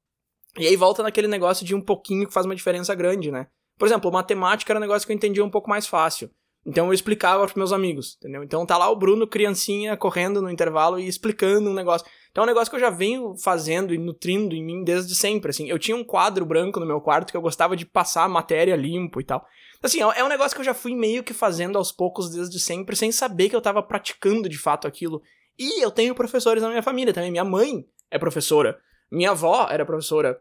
[0.57, 3.47] E aí volta naquele negócio de um pouquinho que faz uma diferença grande, né?
[3.77, 6.31] Por exemplo, matemática era um negócio que eu entendia um pouco mais fácil.
[6.67, 8.43] Então eu explicava para meus amigos, entendeu?
[8.43, 12.05] Então tá lá o Bruno, criancinha, correndo no intervalo e explicando um negócio.
[12.29, 15.51] Então é um negócio que eu já venho fazendo e nutrindo em mim desde sempre,
[15.51, 15.69] assim.
[15.69, 19.21] Eu tinha um quadro branco no meu quarto que eu gostava de passar matéria limpo
[19.21, 19.47] e tal.
[19.81, 22.97] Assim, é um negócio que eu já fui meio que fazendo aos poucos desde sempre,
[22.97, 25.21] sem saber que eu tava praticando de fato aquilo.
[25.57, 27.31] E eu tenho professores na minha família também.
[27.31, 28.77] Minha mãe é professora.
[29.09, 30.37] Minha avó era professora.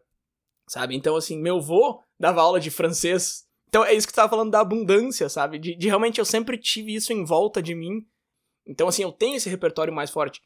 [0.69, 0.97] Sabe?
[0.97, 3.46] Então, assim, meu avô dava aula de francês.
[3.77, 5.59] Então é isso que tu tava falando da abundância, sabe?
[5.59, 8.07] De, de realmente eu sempre tive isso em volta de mim.
[8.67, 10.41] Então, assim, eu tenho esse repertório mais forte.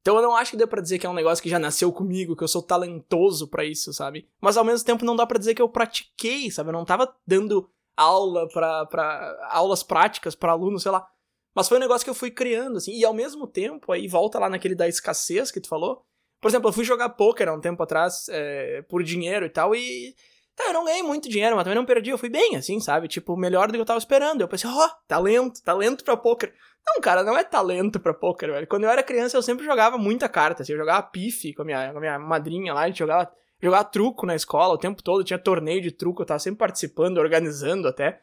[0.00, 1.92] Então eu não acho que dê pra dizer que é um negócio que já nasceu
[1.92, 4.26] comigo, que eu sou talentoso para isso, sabe?
[4.40, 6.70] Mas ao mesmo tempo não dá para dizer que eu pratiquei, sabe?
[6.70, 11.06] Eu não tava dando aula para aulas práticas para alunos, sei lá.
[11.54, 14.38] Mas foi um negócio que eu fui criando, assim, e ao mesmo tempo, aí volta
[14.38, 16.02] lá naquele da escassez que tu falou.
[16.40, 19.74] Por exemplo, eu fui jogar poker há um tempo atrás é, por dinheiro e tal,
[19.74, 20.16] e.
[20.60, 23.08] Tá, eu não ganhei muito dinheiro, mas também não perdi, eu fui bem, assim, sabe?
[23.08, 24.42] Tipo, melhor do que eu tava esperando.
[24.42, 26.52] Eu pensei, ó, oh, talento, talento pra poker.
[26.86, 28.66] Não, cara, não é talento pra poker, velho.
[28.66, 31.64] Quando eu era criança, eu sempre jogava muita carta, assim, eu jogava pife com a
[31.64, 35.02] minha, com a minha madrinha lá, a gente jogava, jogava truco na escola o tempo
[35.02, 38.20] todo, tinha torneio de truco, eu tava sempre participando, organizando até.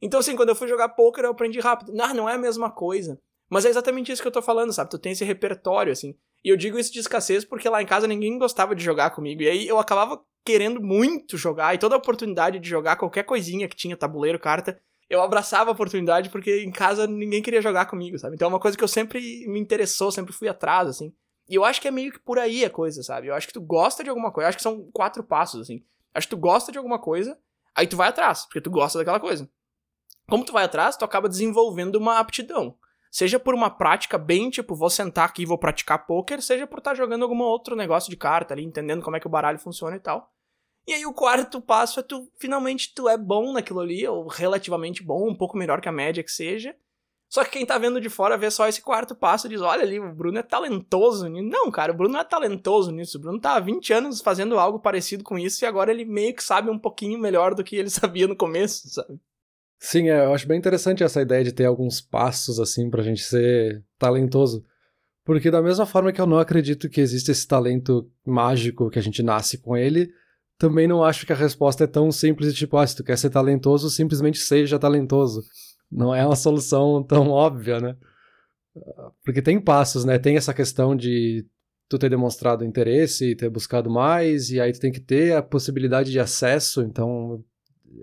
[0.00, 1.92] Então, assim, quando eu fui jogar poker, eu aprendi rápido.
[1.92, 3.20] Não, não é a mesma coisa.
[3.48, 4.90] Mas é exatamente isso que eu tô falando, sabe?
[4.90, 6.16] Tu tem esse repertório, assim.
[6.44, 9.42] E eu digo isso de escassez porque lá em casa ninguém gostava de jogar comigo.
[9.42, 11.74] E aí eu acabava querendo muito jogar.
[11.74, 14.78] E toda oportunidade de jogar qualquer coisinha que tinha, tabuleiro, carta,
[15.08, 18.34] eu abraçava a oportunidade porque em casa ninguém queria jogar comigo, sabe?
[18.34, 21.12] Então é uma coisa que eu sempre me interessou, sempre fui atrás, assim.
[21.48, 23.28] E eu acho que é meio que por aí a coisa, sabe?
[23.28, 24.46] Eu acho que tu gosta de alguma coisa.
[24.46, 25.76] Eu acho que são quatro passos, assim.
[25.76, 27.38] Eu acho que tu gosta de alguma coisa,
[27.74, 29.48] aí tu vai atrás, porque tu gosta daquela coisa.
[30.28, 32.76] Como tu vai atrás, tu acaba desenvolvendo uma aptidão.
[33.14, 36.78] Seja por uma prática bem, tipo, vou sentar aqui e vou praticar poker, seja por
[36.78, 39.56] estar tá jogando algum outro negócio de carta ali, entendendo como é que o baralho
[39.56, 40.34] funciona e tal.
[40.84, 45.00] E aí o quarto passo é tu, finalmente, tu é bom naquilo ali, ou relativamente
[45.00, 46.74] bom, um pouco melhor que a média que seja.
[47.28, 49.82] Só que quem tá vendo de fora vê só esse quarto passo e diz, olha
[49.82, 51.48] ali, o Bruno é talentoso nisso.
[51.48, 53.16] Não, cara, o Bruno não é talentoso nisso.
[53.16, 56.34] O Bruno tá há 20 anos fazendo algo parecido com isso e agora ele meio
[56.34, 59.20] que sabe um pouquinho melhor do que ele sabia no começo, sabe?
[59.86, 63.22] Sim, é, eu acho bem interessante essa ideia de ter alguns passos assim pra gente
[63.22, 64.64] ser talentoso.
[65.22, 69.02] Porque da mesma forma que eu não acredito que existe esse talento mágico que a
[69.02, 70.10] gente nasce com ele,
[70.56, 73.18] também não acho que a resposta é tão simples de tipo, ah, se tu quer
[73.18, 75.42] ser talentoso, simplesmente seja talentoso.
[75.92, 77.94] Não é uma solução tão óbvia, né?
[79.22, 80.18] Porque tem passos, né?
[80.18, 81.46] Tem essa questão de
[81.90, 86.10] tu ter demonstrado interesse, ter buscado mais, e aí tu tem que ter a possibilidade
[86.10, 86.80] de acesso.
[86.80, 87.44] Então,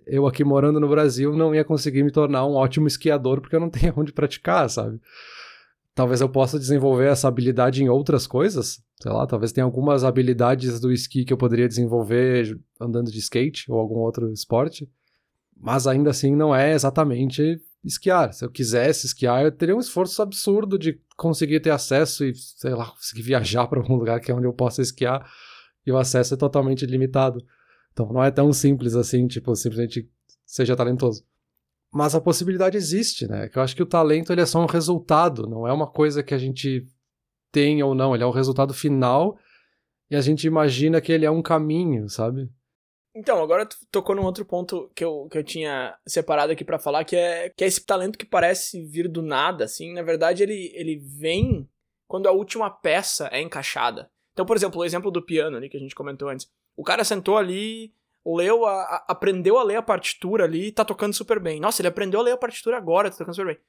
[0.06, 3.60] eu aqui morando no Brasil não ia conseguir me tornar um ótimo esquiador porque eu
[3.60, 5.00] não tenho onde praticar, sabe?
[5.94, 10.80] Talvez eu possa desenvolver essa habilidade em outras coisas, sei lá, talvez tenha algumas habilidades
[10.80, 14.90] do esqui que eu poderia desenvolver andando de skate ou algum outro esporte,
[15.56, 18.34] mas ainda assim não é exatamente esquiar.
[18.34, 22.74] Se eu quisesse esquiar, eu teria um esforço absurdo de conseguir ter acesso e, sei
[22.74, 25.30] lá, conseguir viajar para algum lugar que é onde eu possa esquiar
[25.86, 27.44] e o acesso é totalmente limitado.
[27.92, 30.10] Então não é tão simples assim, tipo, simplesmente
[30.46, 31.26] seja talentoso.
[31.94, 33.50] Mas a possibilidade existe, né?
[33.50, 36.24] Que eu acho que o talento ele é só um resultado, não é uma coisa
[36.24, 36.88] que a gente
[37.52, 39.38] tem ou não, ele é um resultado final
[40.10, 42.50] e a gente imagina que ele é um caminho, sabe?
[43.14, 46.80] Então, agora tu tocou num outro ponto que eu, que eu tinha separado aqui para
[46.80, 49.94] falar, que é, que é esse talento que parece vir do nada, assim.
[49.94, 51.70] Na verdade, ele, ele vem
[52.08, 54.10] quando a última peça é encaixada.
[54.32, 56.50] Então, por exemplo, o exemplo do piano ali que a gente comentou antes.
[56.76, 57.94] O cara sentou ali,
[58.26, 61.60] leu, a, a, aprendeu a ler a partitura ali e tá tocando super bem.
[61.60, 63.64] Nossa, ele aprendeu a ler a partitura agora, tá tocando super bem.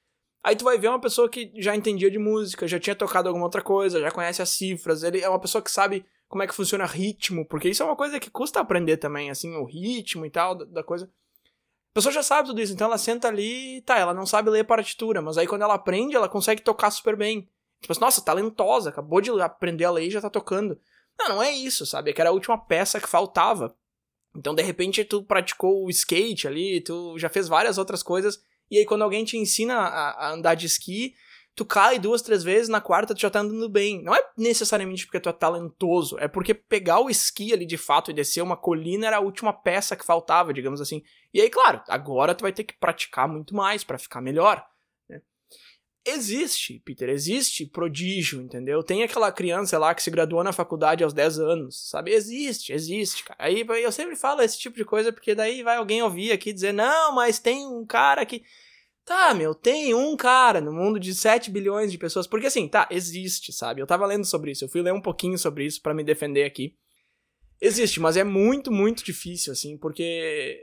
[0.45, 3.47] Aí tu vai ver uma pessoa que já entendia de música, já tinha tocado alguma
[3.47, 6.55] outra coisa, já conhece as cifras, ele é uma pessoa que sabe como é que
[6.55, 10.31] funciona ritmo, porque isso é uma coisa que custa aprender também, assim, o ritmo e
[10.31, 11.05] tal da, da coisa.
[11.05, 14.65] A pessoa já sabe tudo isso, então ela senta ali, tá, ela não sabe ler
[14.65, 17.49] partitura, mas aí quando ela aprende, ela consegue tocar super bem.
[17.81, 20.81] Tipo assim, nossa, talentosa, acabou de aprender a ler e já tá tocando.
[21.19, 22.11] Não, não é isso, sabe?
[22.11, 23.75] É que era a última peça que faltava.
[24.35, 28.79] Então, de repente, tu praticou o skate ali, tu já fez várias outras coisas, e
[28.79, 31.15] aí quando alguém te ensina a, a andar de esqui,
[31.55, 34.03] tu cai duas, três vezes, na quarta tu já tá andando bem.
[34.03, 38.11] Não é necessariamente porque tu é talentoso, é porque pegar o esqui ali de fato
[38.11, 41.03] e descer uma colina era a última peça que faltava, digamos assim.
[41.33, 44.65] E aí, claro, agora tu vai ter que praticar muito mais para ficar melhor.
[46.05, 48.83] Existe, Peter, existe prodígio, entendeu?
[48.83, 52.11] Tem aquela criança lá que se graduou na faculdade aos 10 anos, sabe?
[52.11, 53.39] Existe, existe, cara.
[53.39, 56.73] Aí eu sempre falo esse tipo de coisa porque daí vai alguém ouvir aqui dizer:
[56.73, 58.43] "Não, mas tem um cara que
[59.05, 62.87] Tá, meu, tem um cara no mundo de 7 bilhões de pessoas, porque assim, tá,
[62.91, 63.81] existe, sabe?
[63.81, 66.45] Eu tava lendo sobre isso, eu fui ler um pouquinho sobre isso para me defender
[66.45, 66.77] aqui.
[67.61, 70.61] Existe, mas é muito, muito difícil assim, porque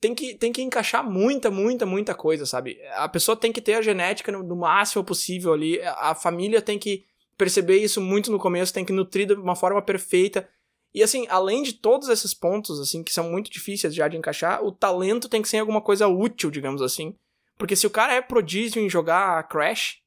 [0.00, 2.78] tem que, tem que encaixar muita, muita, muita coisa, sabe?
[2.94, 6.78] A pessoa tem que ter a genética no, no máximo possível ali, a família tem
[6.78, 7.04] que
[7.36, 10.48] perceber isso muito no começo, tem que nutrir de uma forma perfeita.
[10.94, 14.64] E assim, além de todos esses pontos, assim, que são muito difíceis já de encaixar,
[14.64, 17.14] o talento tem que ser alguma coisa útil, digamos assim.
[17.58, 19.98] Porque se o cara é prodígio em jogar Crash,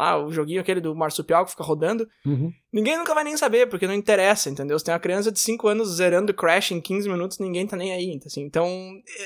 [0.00, 2.08] ah, o joguinho aquele do marsupial que fica rodando.
[2.24, 2.52] Uhum.
[2.72, 4.78] Ninguém nunca vai nem saber, porque não interessa, entendeu?
[4.78, 7.92] Se tem uma criança de 5 anos zerando Crash em 15 minutos, ninguém tá nem
[7.92, 8.42] aí, assim.
[8.42, 8.68] Então,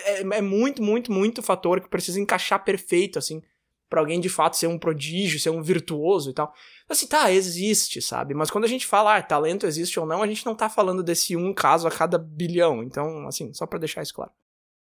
[0.06, 3.42] é, é muito, muito, muito fator que precisa encaixar perfeito, assim,
[3.88, 6.52] para alguém de fato ser um prodígio, ser um virtuoso e tal.
[6.88, 8.34] Assim, tá, existe, sabe?
[8.34, 11.02] Mas quando a gente fala, ah, talento existe ou não, a gente não tá falando
[11.02, 12.82] desse um caso a cada bilhão.
[12.82, 14.32] Então, assim, só para deixar isso claro.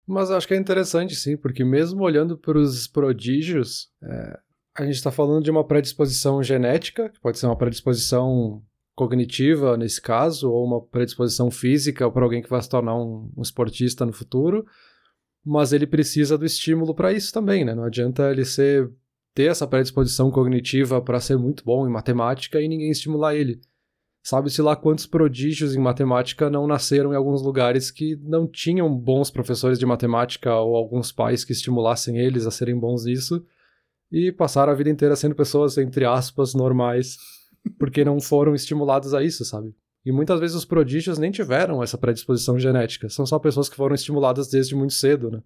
[0.08, 4.40] Mas acho que é interessante, sim, porque mesmo olhando para os prodígios, é,
[4.76, 8.62] a gente está falando de uma predisposição genética, que pode ser uma predisposição
[8.96, 13.42] cognitiva nesse caso, ou uma predisposição física para alguém que vai se tornar um, um,
[13.42, 14.66] esportista no futuro,
[15.44, 17.74] mas ele precisa do estímulo para isso também, né?
[17.74, 18.90] Não adianta ele ser
[19.34, 23.62] ter essa predisposição cognitiva para ser muito bom em matemática e ninguém estimular ele.
[24.24, 29.32] Sabe-se lá quantos prodígios em matemática não nasceram em alguns lugares que não tinham bons
[29.32, 33.44] professores de matemática ou alguns pais que estimulassem eles a serem bons nisso
[34.12, 37.18] e passaram a vida inteira sendo pessoas, entre aspas, normais,
[37.80, 39.74] porque não foram estimulados a isso, sabe?
[40.04, 43.96] E muitas vezes os prodígios nem tiveram essa predisposição genética, são só pessoas que foram
[43.96, 45.42] estimuladas desde muito cedo, né?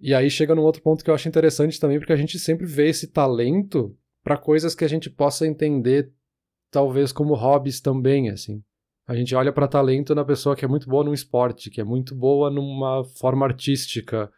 [0.00, 2.64] E aí chega num outro ponto que eu acho interessante também, porque a gente sempre
[2.64, 6.12] vê esse talento para coisas que a gente possa entender
[6.70, 8.62] talvez como hobbies também, assim.
[9.06, 11.84] A gente olha para talento na pessoa que é muito boa num esporte, que é
[11.84, 14.30] muito boa numa forma artística,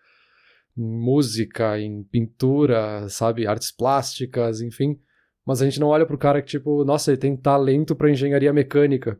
[0.77, 4.99] música, em pintura, sabe, artes plásticas, enfim.
[5.47, 8.53] Mas a gente não olha pro cara que, tipo, nossa, ele tem talento para engenharia
[8.53, 9.19] mecânica.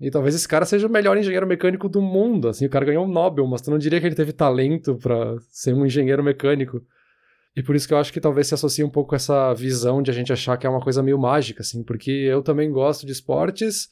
[0.00, 3.04] E talvez esse cara seja o melhor engenheiro mecânico do mundo, assim, o cara ganhou
[3.04, 6.82] um Nobel, mas tu não diria que ele teve talento para ser um engenheiro mecânico.
[7.54, 10.10] E por isso que eu acho que talvez se associe um pouco essa visão de
[10.10, 13.12] a gente achar que é uma coisa meio mágica, assim, porque eu também gosto de
[13.12, 13.90] esportes,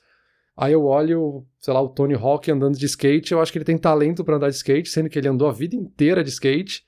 [0.56, 3.64] aí eu olho, sei lá, o Tony Hawk andando de skate, eu acho que ele
[3.64, 6.87] tem talento para andar de skate, sendo que ele andou a vida inteira de skate,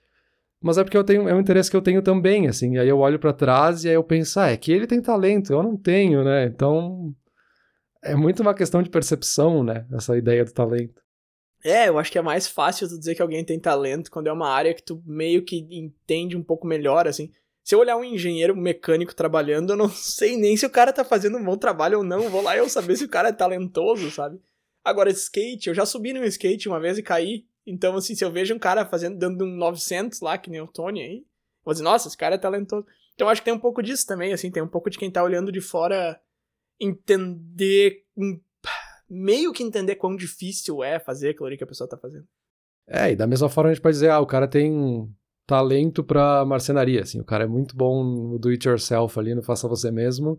[0.63, 2.77] mas é porque eu tenho, é um interesse que eu tenho também, assim.
[2.79, 5.53] Aí eu olho para trás e aí eu penso, ah, é que ele tem talento,
[5.53, 6.45] eu não tenho, né?
[6.45, 7.15] Então
[8.03, 9.87] é muito uma questão de percepção, né?
[9.93, 11.01] Essa ideia do talento.
[11.63, 14.33] É, eu acho que é mais fácil tu dizer que alguém tem talento quando é
[14.33, 17.31] uma área que tu meio que entende um pouco melhor, assim.
[17.63, 21.05] Se eu olhar um engenheiro mecânico trabalhando, eu não sei nem se o cara tá
[21.05, 22.31] fazendo um bom trabalho ou não.
[22.31, 24.41] Vou lá eu saber se o cara é talentoso, sabe?
[24.83, 27.45] Agora, skate, eu já subi no skate uma vez e caí.
[27.67, 30.67] Então, assim, se eu vejo um cara fazendo, dando um 900 lá, que nem o
[30.67, 31.25] Tony aí,
[31.65, 32.87] vou dizer, nossa, esse cara é talentoso.
[33.15, 35.23] Então, acho que tem um pouco disso também, assim, tem um pouco de quem tá
[35.23, 36.21] olhando de fora
[36.81, 38.05] entender,
[39.09, 42.27] meio que entender quão difícil é fazer aquilo que a pessoa tá fazendo.
[42.87, 45.09] É, e da mesma forma a gente pode dizer, ah, o cara tem
[45.47, 49.43] talento pra marcenaria, assim, o cara é muito bom no do it yourself ali, no
[49.43, 50.39] faça você mesmo,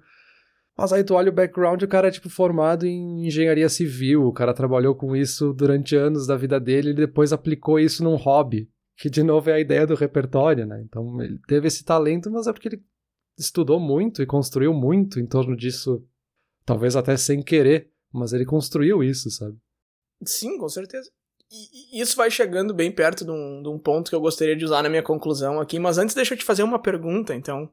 [0.77, 4.33] mas aí tu olha o background, o cara é tipo formado em engenharia civil, o
[4.33, 8.69] cara trabalhou com isso durante anos da vida dele e depois aplicou isso num hobby,
[8.97, 10.81] que de novo é a ideia do repertório, né?
[10.83, 12.83] Então ele teve esse talento, mas é porque ele
[13.37, 16.05] estudou muito e construiu muito em torno disso,
[16.65, 19.57] talvez até sem querer, mas ele construiu isso, sabe?
[20.23, 21.09] Sim, com certeza.
[21.51, 24.63] E isso vai chegando bem perto de um, de um ponto que eu gostaria de
[24.63, 27.69] usar na minha conclusão aqui, mas antes deixa eu te fazer uma pergunta, então.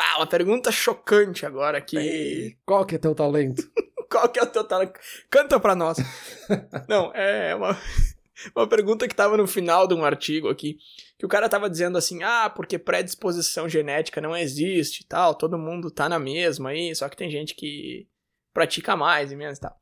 [0.00, 2.56] Ah, uma pergunta chocante agora aqui.
[2.64, 3.68] Qual que é teu talento?
[4.08, 4.92] qual que é o teu talento?
[5.28, 5.98] Canta pra nós.
[6.88, 7.76] Não, é uma,
[8.54, 10.78] uma pergunta que tava no final de um artigo aqui,
[11.18, 15.58] que o cara tava dizendo assim, ah, porque predisposição genética não existe e tal, todo
[15.58, 18.06] mundo tá na mesma aí, só que tem gente que
[18.54, 19.77] pratica mais e menos e tal.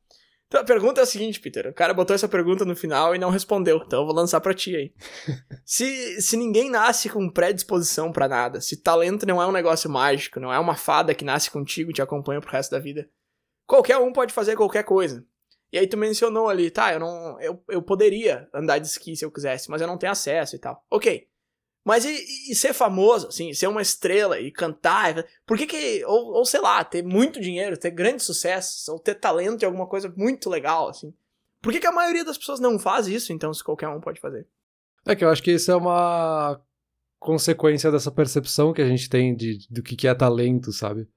[0.47, 1.67] Então a pergunta é a seguinte, Peter.
[1.67, 3.81] O cara botou essa pergunta no final e não respondeu.
[3.85, 4.93] Então eu vou lançar pra ti aí.
[5.65, 10.39] se, se ninguém nasce com predisposição para nada, se talento não é um negócio mágico,
[10.39, 13.09] não é uma fada que nasce contigo e te acompanha pro resto da vida,
[13.65, 15.25] qualquer um pode fazer qualquer coisa.
[15.71, 17.39] E aí tu mencionou ali, tá, eu não.
[17.41, 20.59] Eu, eu poderia andar de esqui se eu quisesse, mas eu não tenho acesso e
[20.59, 20.85] tal.
[20.89, 21.27] Ok.
[21.87, 25.25] Mas e, e, ser famoso, assim, ser uma estrela e cantar?
[25.45, 29.15] Por que que, ou, ou sei lá, ter muito dinheiro, ter grande sucesso, ou ter
[29.15, 31.13] talento em alguma coisa muito legal, assim?
[31.61, 34.19] Por que que a maioria das pessoas não faz isso, então, se qualquer um pode
[34.19, 34.45] fazer?
[35.05, 36.59] É que eu acho que isso é uma
[37.19, 41.07] consequência dessa percepção que a gente tem de, do que, que é talento, sabe?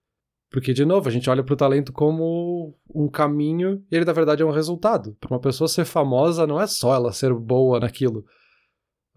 [0.52, 4.42] Porque, de novo, a gente olha pro talento como um caminho e ele, na verdade,
[4.44, 5.16] é um resultado.
[5.18, 8.24] Para uma pessoa ser famosa, não é só ela ser boa naquilo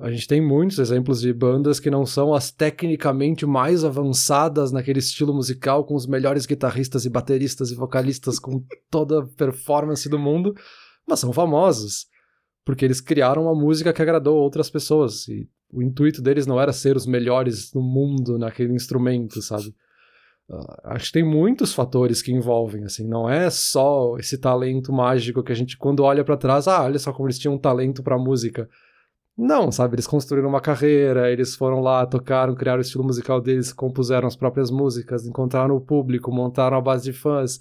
[0.03, 4.99] a gente tem muitos exemplos de bandas que não são as tecnicamente mais avançadas naquele
[4.99, 8.61] estilo musical, com os melhores guitarristas e bateristas e vocalistas, com
[8.91, 10.53] toda a performance do mundo,
[11.07, 12.07] mas são famosos.
[12.65, 15.25] Porque eles criaram uma música que agradou outras pessoas.
[15.29, 19.73] E o intuito deles não era ser os melhores no mundo naquele instrumento, sabe?
[20.49, 25.41] Uh, acho que tem muitos fatores que envolvem, assim, não é só esse talento mágico
[25.41, 28.03] que a gente, quando olha para trás, ah, olha só como eles tinham um talento
[28.03, 28.69] para música.
[29.35, 29.95] Não, sabe?
[29.95, 34.35] Eles construíram uma carreira, eles foram lá, tocaram, criaram o estilo musical deles, compuseram as
[34.35, 37.57] próprias músicas, encontraram o público, montaram a base de fãs.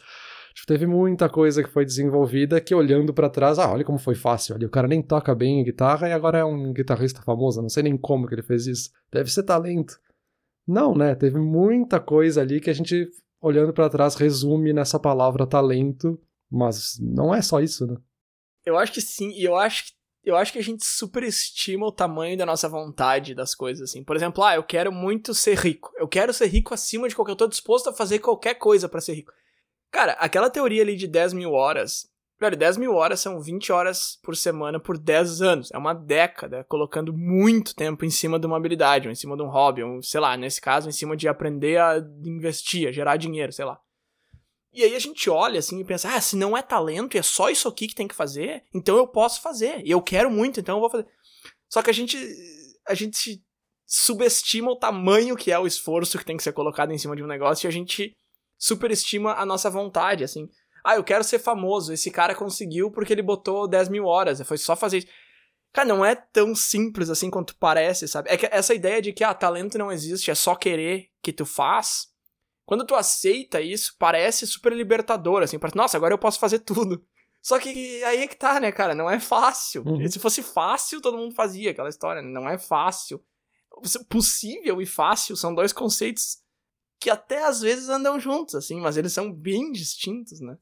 [0.55, 4.15] Tipo, teve muita coisa que foi desenvolvida que olhando para trás, ah, olha como foi
[4.15, 4.55] fácil.
[4.55, 7.63] Olha, o cara nem toca bem guitarra e agora é um guitarrista famoso.
[7.63, 8.91] Não sei nem como que ele fez isso.
[9.11, 9.99] Deve ser talento.
[10.67, 11.15] Não, né?
[11.15, 13.09] Teve muita coisa ali que a gente,
[13.41, 16.21] olhando para trás, resume nessa palavra talento.
[16.51, 17.97] Mas não é só isso, né?
[18.65, 19.93] Eu acho que sim, e eu acho que
[20.25, 24.05] eu acho que a gente superestima o tamanho da nossa vontade das coisas, assim.
[24.05, 25.93] Por exemplo, ah, eu quero muito ser rico.
[25.97, 27.33] Eu quero ser rico acima de qualquer...
[27.33, 29.33] Eu tô disposto a fazer qualquer coisa para ser rico.
[29.91, 32.11] Cara, aquela teoria ali de 10 mil horas...
[32.41, 35.71] Velho, 10 mil horas são 20 horas por semana por 10 anos.
[35.73, 39.45] É uma década colocando muito tempo em cima de uma habilidade, ou em cima de
[39.45, 43.17] um hobby, ou, sei lá, nesse caso, em cima de aprender a investir, a gerar
[43.17, 43.79] dinheiro, sei lá.
[44.73, 47.23] E aí a gente olha assim e pensa, ah, se não é talento e é
[47.23, 49.83] só isso aqui que tem que fazer, então eu posso fazer.
[49.85, 51.07] E eu quero muito, então eu vou fazer.
[51.69, 52.17] Só que a gente
[52.87, 53.43] a gente
[53.87, 57.23] subestima o tamanho que é o esforço que tem que ser colocado em cima de
[57.23, 58.17] um negócio e a gente
[58.59, 60.49] superestima a nossa vontade, assim.
[60.85, 61.93] Ah, eu quero ser famoso.
[61.93, 64.41] Esse cara conseguiu porque ele botou 10 mil horas.
[64.43, 65.09] Foi só fazer isso.
[65.73, 68.31] Cara, não é tão simples assim quanto parece, sabe?
[68.31, 71.47] É que essa ideia de que, ah, talento não existe, é só querer que tu
[71.47, 72.12] faz
[72.73, 77.05] quando tu aceita isso, parece super libertador, assim, parece, nossa, agora eu posso fazer tudo.
[77.43, 78.95] Só que aí é que tá, né, cara?
[78.95, 79.83] Não é fácil.
[79.87, 80.09] Uhum.
[80.09, 82.23] Se fosse fácil, todo mundo fazia aquela história.
[82.23, 83.23] Não é fácil.
[84.09, 86.39] Possível e fácil são dois conceitos
[86.99, 90.57] que até às vezes andam juntos, assim, mas eles são bem distintos, né?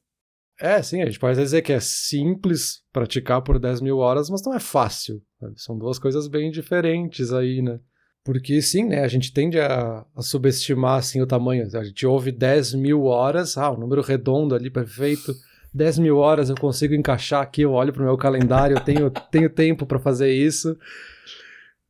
[0.59, 4.43] É, sim, a gente pode dizer que é simples praticar por 10 mil horas, mas
[4.43, 5.23] não é fácil.
[5.39, 5.61] Sabe?
[5.61, 7.79] São duas coisas bem diferentes aí, né?
[8.23, 9.03] Porque sim, né?
[9.03, 11.67] A gente tende a, a, subestimar assim, o tamanho.
[11.75, 15.33] A gente ouve 10 mil horas, ah, o um número redondo ali, perfeito.
[15.73, 19.09] 10 mil horas eu consigo encaixar aqui, eu olho para o meu calendário, eu tenho,
[19.31, 20.77] tenho tempo para fazer isso.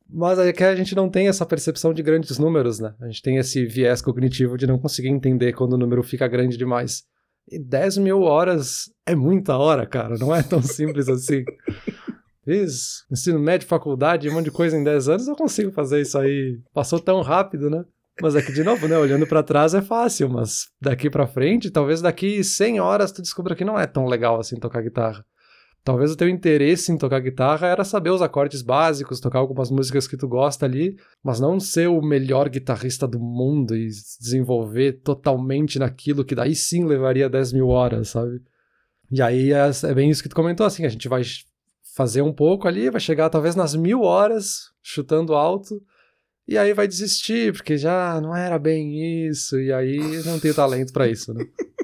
[0.08, 2.94] Mas é que a gente não tem essa percepção de grandes números, né?
[3.00, 6.56] A gente tem esse viés cognitivo de não conseguir entender quando o número fica grande
[6.56, 7.04] demais.
[7.50, 11.44] E 10 mil horas é muita hora, cara, não é tão simples assim.
[12.44, 16.18] Fiz ensino médio, faculdade, um monte de coisa em 10 anos, eu consigo fazer isso
[16.18, 16.58] aí.
[16.74, 17.84] Passou tão rápido, né?
[18.20, 18.98] Mas aqui, de novo, né?
[18.98, 23.54] Olhando para trás é fácil, mas daqui para frente, talvez daqui 100 horas tu descubra
[23.54, 25.24] que não é tão legal assim tocar guitarra.
[25.84, 30.06] Talvez o teu interesse em tocar guitarra era saber os acordes básicos, tocar algumas músicas
[30.06, 35.80] que tu gosta ali, mas não ser o melhor guitarrista do mundo e desenvolver totalmente
[35.80, 38.40] naquilo que daí sim levaria 10 mil horas, sabe?
[39.10, 41.22] E aí é, é bem isso que tu comentou, assim, a gente vai
[41.94, 45.80] fazer um pouco ali, vai chegar talvez nas mil horas, chutando alto,
[46.48, 50.92] e aí vai desistir, porque já não era bem isso, e aí não tem talento
[50.92, 51.44] para isso, né?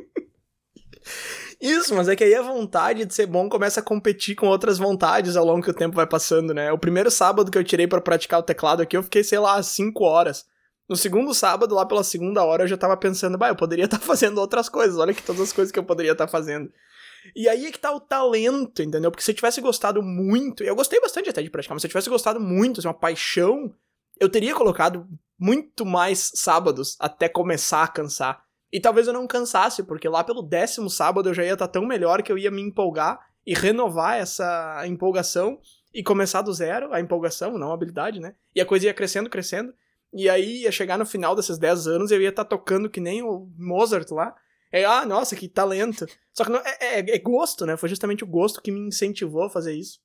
[1.60, 4.78] Isso, mas é que aí a vontade de ser bom começa a competir com outras
[4.78, 6.70] vontades ao longo que o tempo vai passando, né?
[6.70, 9.60] O primeiro sábado que eu tirei para praticar o teclado aqui, eu fiquei, sei lá,
[9.60, 10.46] 5 horas.
[10.88, 13.98] No segundo sábado, lá pela segunda hora, eu já tava pensando, bah, eu poderia estar
[13.98, 16.70] tá fazendo outras coisas, olha que todas as coisas que eu poderia estar tá fazendo.
[17.34, 19.10] E aí é que tá o talento, entendeu?
[19.10, 21.90] Porque se eu tivesse gostado muito, eu gostei bastante até de praticar, mas se eu
[21.90, 23.72] tivesse gostado muito, assim, uma paixão,
[24.20, 25.06] eu teria colocado
[25.38, 28.42] muito mais sábados até começar a cansar.
[28.72, 31.86] E talvez eu não cansasse, porque lá pelo décimo sábado eu já ia estar tão
[31.86, 35.58] melhor que eu ia me empolgar e renovar essa empolgação
[35.94, 38.34] e começar do zero, a empolgação, não a habilidade, né?
[38.54, 39.72] E a coisa ia crescendo, crescendo.
[40.12, 43.22] E aí ia chegar no final desses 10 anos eu ia estar tocando que nem
[43.22, 44.34] o Mozart lá.
[44.70, 46.06] É, ah, nossa, que talento.
[46.32, 47.76] Só que não, é, é, é gosto, né?
[47.76, 49.98] Foi justamente o gosto que me incentivou a fazer isso.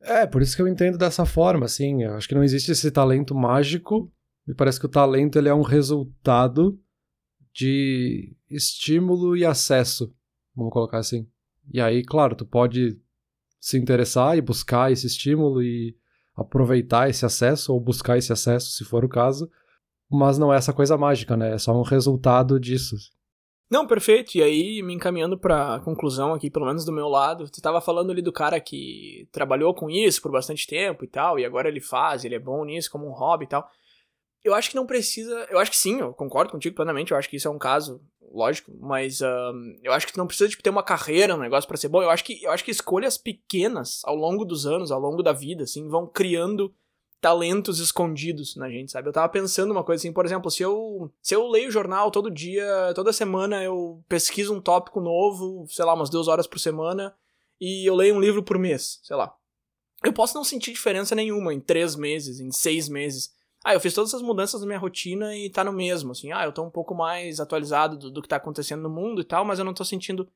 [0.00, 2.02] É, por isso que eu entendo dessa forma, assim.
[2.02, 4.10] Eu acho que não existe esse talento mágico.
[4.46, 6.78] Me parece que o talento ele é um resultado
[7.52, 10.14] de estímulo e acesso,
[10.54, 11.26] vamos colocar assim.
[11.72, 13.00] E aí, claro, tu pode
[13.58, 15.96] se interessar e buscar esse estímulo e
[16.36, 19.50] aproveitar esse acesso ou buscar esse acesso, se for o caso,
[20.08, 21.54] mas não é essa coisa mágica, né?
[21.54, 22.94] É só um resultado disso.
[23.68, 24.36] Não, perfeito.
[24.36, 28.12] E aí, me encaminhando para conclusão aqui, pelo menos do meu lado, tu tava falando
[28.12, 31.80] ali do cara que trabalhou com isso por bastante tempo e tal, e agora ele
[31.80, 33.68] faz, ele é bom nisso como um hobby e tal.
[34.44, 35.34] Eu acho que não precisa.
[35.50, 37.10] Eu acho que sim, eu concordo contigo plenamente.
[37.10, 38.00] Eu acho que isso é um caso,
[38.32, 39.20] lógico, mas
[39.82, 42.00] eu acho que tu não precisa tipo, ter uma carreira, um negócio para ser bom.
[42.00, 45.32] Eu acho que eu acho que escolhas pequenas ao longo dos anos, ao longo da
[45.32, 46.72] vida, assim, vão criando
[47.20, 49.08] talentos escondidos na gente, sabe?
[49.08, 52.30] Eu tava pensando uma coisa assim, por exemplo, se eu se eu leio jornal todo
[52.30, 57.14] dia, toda semana eu pesquiso um tópico novo, sei lá, umas duas horas por semana,
[57.60, 59.34] e eu leio um livro por mês, sei lá.
[60.04, 63.34] Eu posso não sentir diferença nenhuma em três meses, em seis meses.
[63.64, 66.30] Ah, eu fiz todas essas mudanças na minha rotina e tá no mesmo, assim.
[66.30, 69.24] Ah, eu tô um pouco mais atualizado do, do que tá acontecendo no mundo e
[69.24, 70.28] tal, mas eu não tô sentindo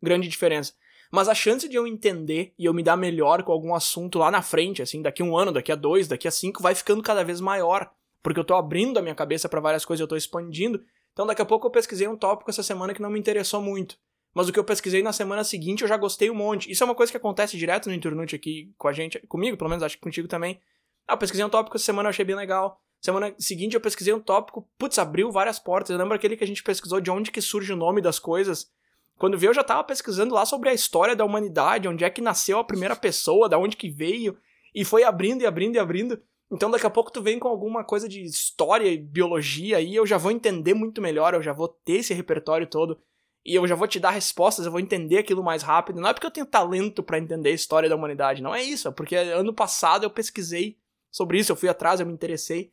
[0.00, 0.72] grande diferença.
[1.10, 4.30] Mas a chance de eu entender e eu me dar melhor com algum assunto lá
[4.30, 7.02] na frente, assim, daqui a um ano, daqui a dois, daqui a cinco, vai ficando
[7.02, 7.90] cada vez maior.
[8.22, 10.82] Porque eu tô abrindo a minha cabeça para várias coisas, eu tô expandindo.
[11.12, 13.96] Então daqui a pouco eu pesquisei um tópico essa semana que não me interessou muito.
[14.34, 16.70] Mas o que eu pesquisei na semana seguinte eu já gostei um monte.
[16.70, 19.70] Isso é uma coisa que acontece direto no Internute aqui com a gente, comigo, pelo
[19.70, 20.60] menos acho que contigo também.
[21.06, 22.80] Ah, eu pesquisei um tópico essa semana, eu achei bem legal.
[23.00, 25.90] Semana seguinte eu pesquisei um tópico, putz, abriu várias portas.
[25.90, 28.70] Eu lembro aquele que a gente pesquisou de onde que surge o nome das coisas.
[29.18, 32.20] Quando veio eu já tava pesquisando lá sobre a história da humanidade, onde é que
[32.20, 34.38] nasceu a primeira pessoa, da onde que veio,
[34.74, 36.20] e foi abrindo e abrindo e abrindo.
[36.50, 40.06] Então daqui a pouco tu vem com alguma coisa de história e biologia aí eu
[40.06, 42.98] já vou entender muito melhor, eu já vou ter esse repertório todo
[43.44, 46.00] e eu já vou te dar respostas, eu vou entender aquilo mais rápido.
[46.00, 48.88] Não é porque eu tenho talento para entender a história da humanidade, não é isso,
[48.88, 50.78] é porque ano passado eu pesquisei
[51.10, 52.72] sobre isso, eu fui atrás, eu me interessei.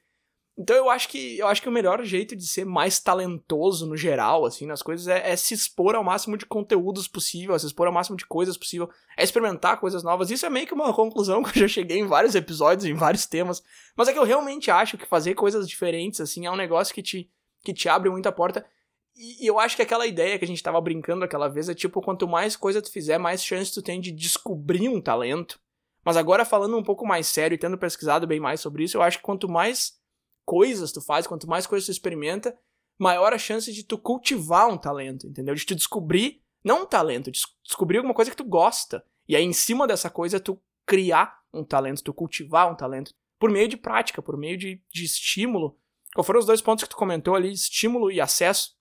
[0.57, 3.97] Então eu acho que eu acho que o melhor jeito de ser mais talentoso no
[3.97, 7.87] geral, assim, nas coisas, é, é, se expor ao máximo de conteúdos possível, se expor
[7.87, 10.31] ao máximo de coisas possível, é experimentar coisas novas.
[10.31, 13.25] Isso é meio que uma conclusão que eu já cheguei em vários episódios, em vários
[13.25, 13.61] temas.
[13.97, 17.03] Mas é que eu realmente acho que fazer coisas diferentes, assim, é um negócio que
[17.03, 17.29] te,
[17.61, 18.65] que te abre muita porta.
[19.13, 22.01] E eu acho que aquela ideia que a gente tava brincando aquela vez é tipo,
[22.01, 25.59] quanto mais coisa tu fizer, mais chance tu tem de descobrir um talento.
[26.03, 29.01] Mas agora falando um pouco mais sério e tendo pesquisado bem mais sobre isso, eu
[29.01, 29.93] acho que quanto mais
[30.45, 32.57] coisas tu faz, quanto mais coisas tu experimenta,
[32.97, 35.55] maior a chance de tu cultivar um talento, entendeu?
[35.55, 39.05] De tu descobrir, não um talento, de descobrir alguma coisa que tu gosta.
[39.27, 43.11] E aí, em cima dessa coisa, tu criar um talento, tu cultivar um talento.
[43.39, 45.77] Por meio de prática, por meio de, de estímulo.
[46.13, 47.51] Qual foram os dois pontos que tu comentou ali?
[47.51, 48.75] Estímulo e acesso.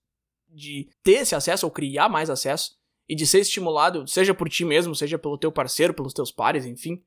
[0.47, 2.77] De ter esse acesso ou criar mais acesso.
[3.07, 6.65] E de ser estimulado, seja por ti mesmo, seja pelo teu parceiro, pelos teus pares,
[6.65, 7.03] enfim.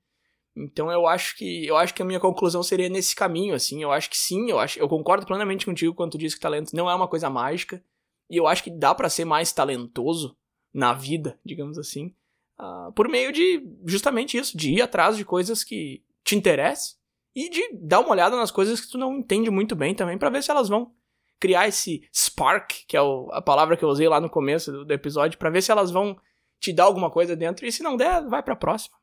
[0.59, 3.83] Então eu acho que eu acho que a minha conclusão seria nesse caminho, assim.
[3.83, 6.75] Eu acho que sim, eu acho, eu concordo plenamente contigo quando tu diz que talento
[6.75, 7.83] não é uma coisa mágica.
[8.29, 10.37] E eu acho que dá para ser mais talentoso
[10.75, 12.15] na vida, digamos assim,
[12.61, 16.97] uh, por meio de justamente isso, de ir atrás de coisas que te interessem
[17.35, 20.29] e de dar uma olhada nas coisas que tu não entende muito bem também para
[20.29, 20.93] ver se elas vão
[21.41, 24.85] criar esse spark, que é o, a palavra que eu usei lá no começo do,
[24.85, 26.19] do episódio, para ver se elas vão
[26.61, 28.97] te dar alguma coisa dentro e se não der, vai para próxima.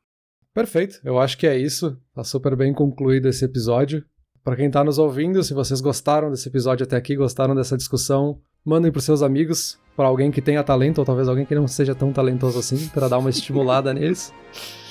[0.56, 1.98] Perfeito, eu acho que é isso.
[2.14, 4.02] Tá super bem concluído esse episódio.
[4.42, 8.40] Para quem está nos ouvindo, se vocês gostaram desse episódio até aqui, gostaram dessa discussão,
[8.64, 11.94] mandem para seus amigos, para alguém que tenha talento, ou talvez alguém que não seja
[11.94, 14.32] tão talentoso assim, para dar uma estimulada neles.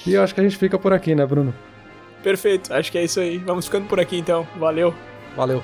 [0.05, 1.51] E eu acho que a gente fica por aqui, né, Bruno?
[2.21, 3.39] Perfeito, acho que é isso aí.
[3.39, 4.47] Vamos ficando por aqui então.
[4.59, 4.93] Valeu.
[5.35, 5.63] Valeu.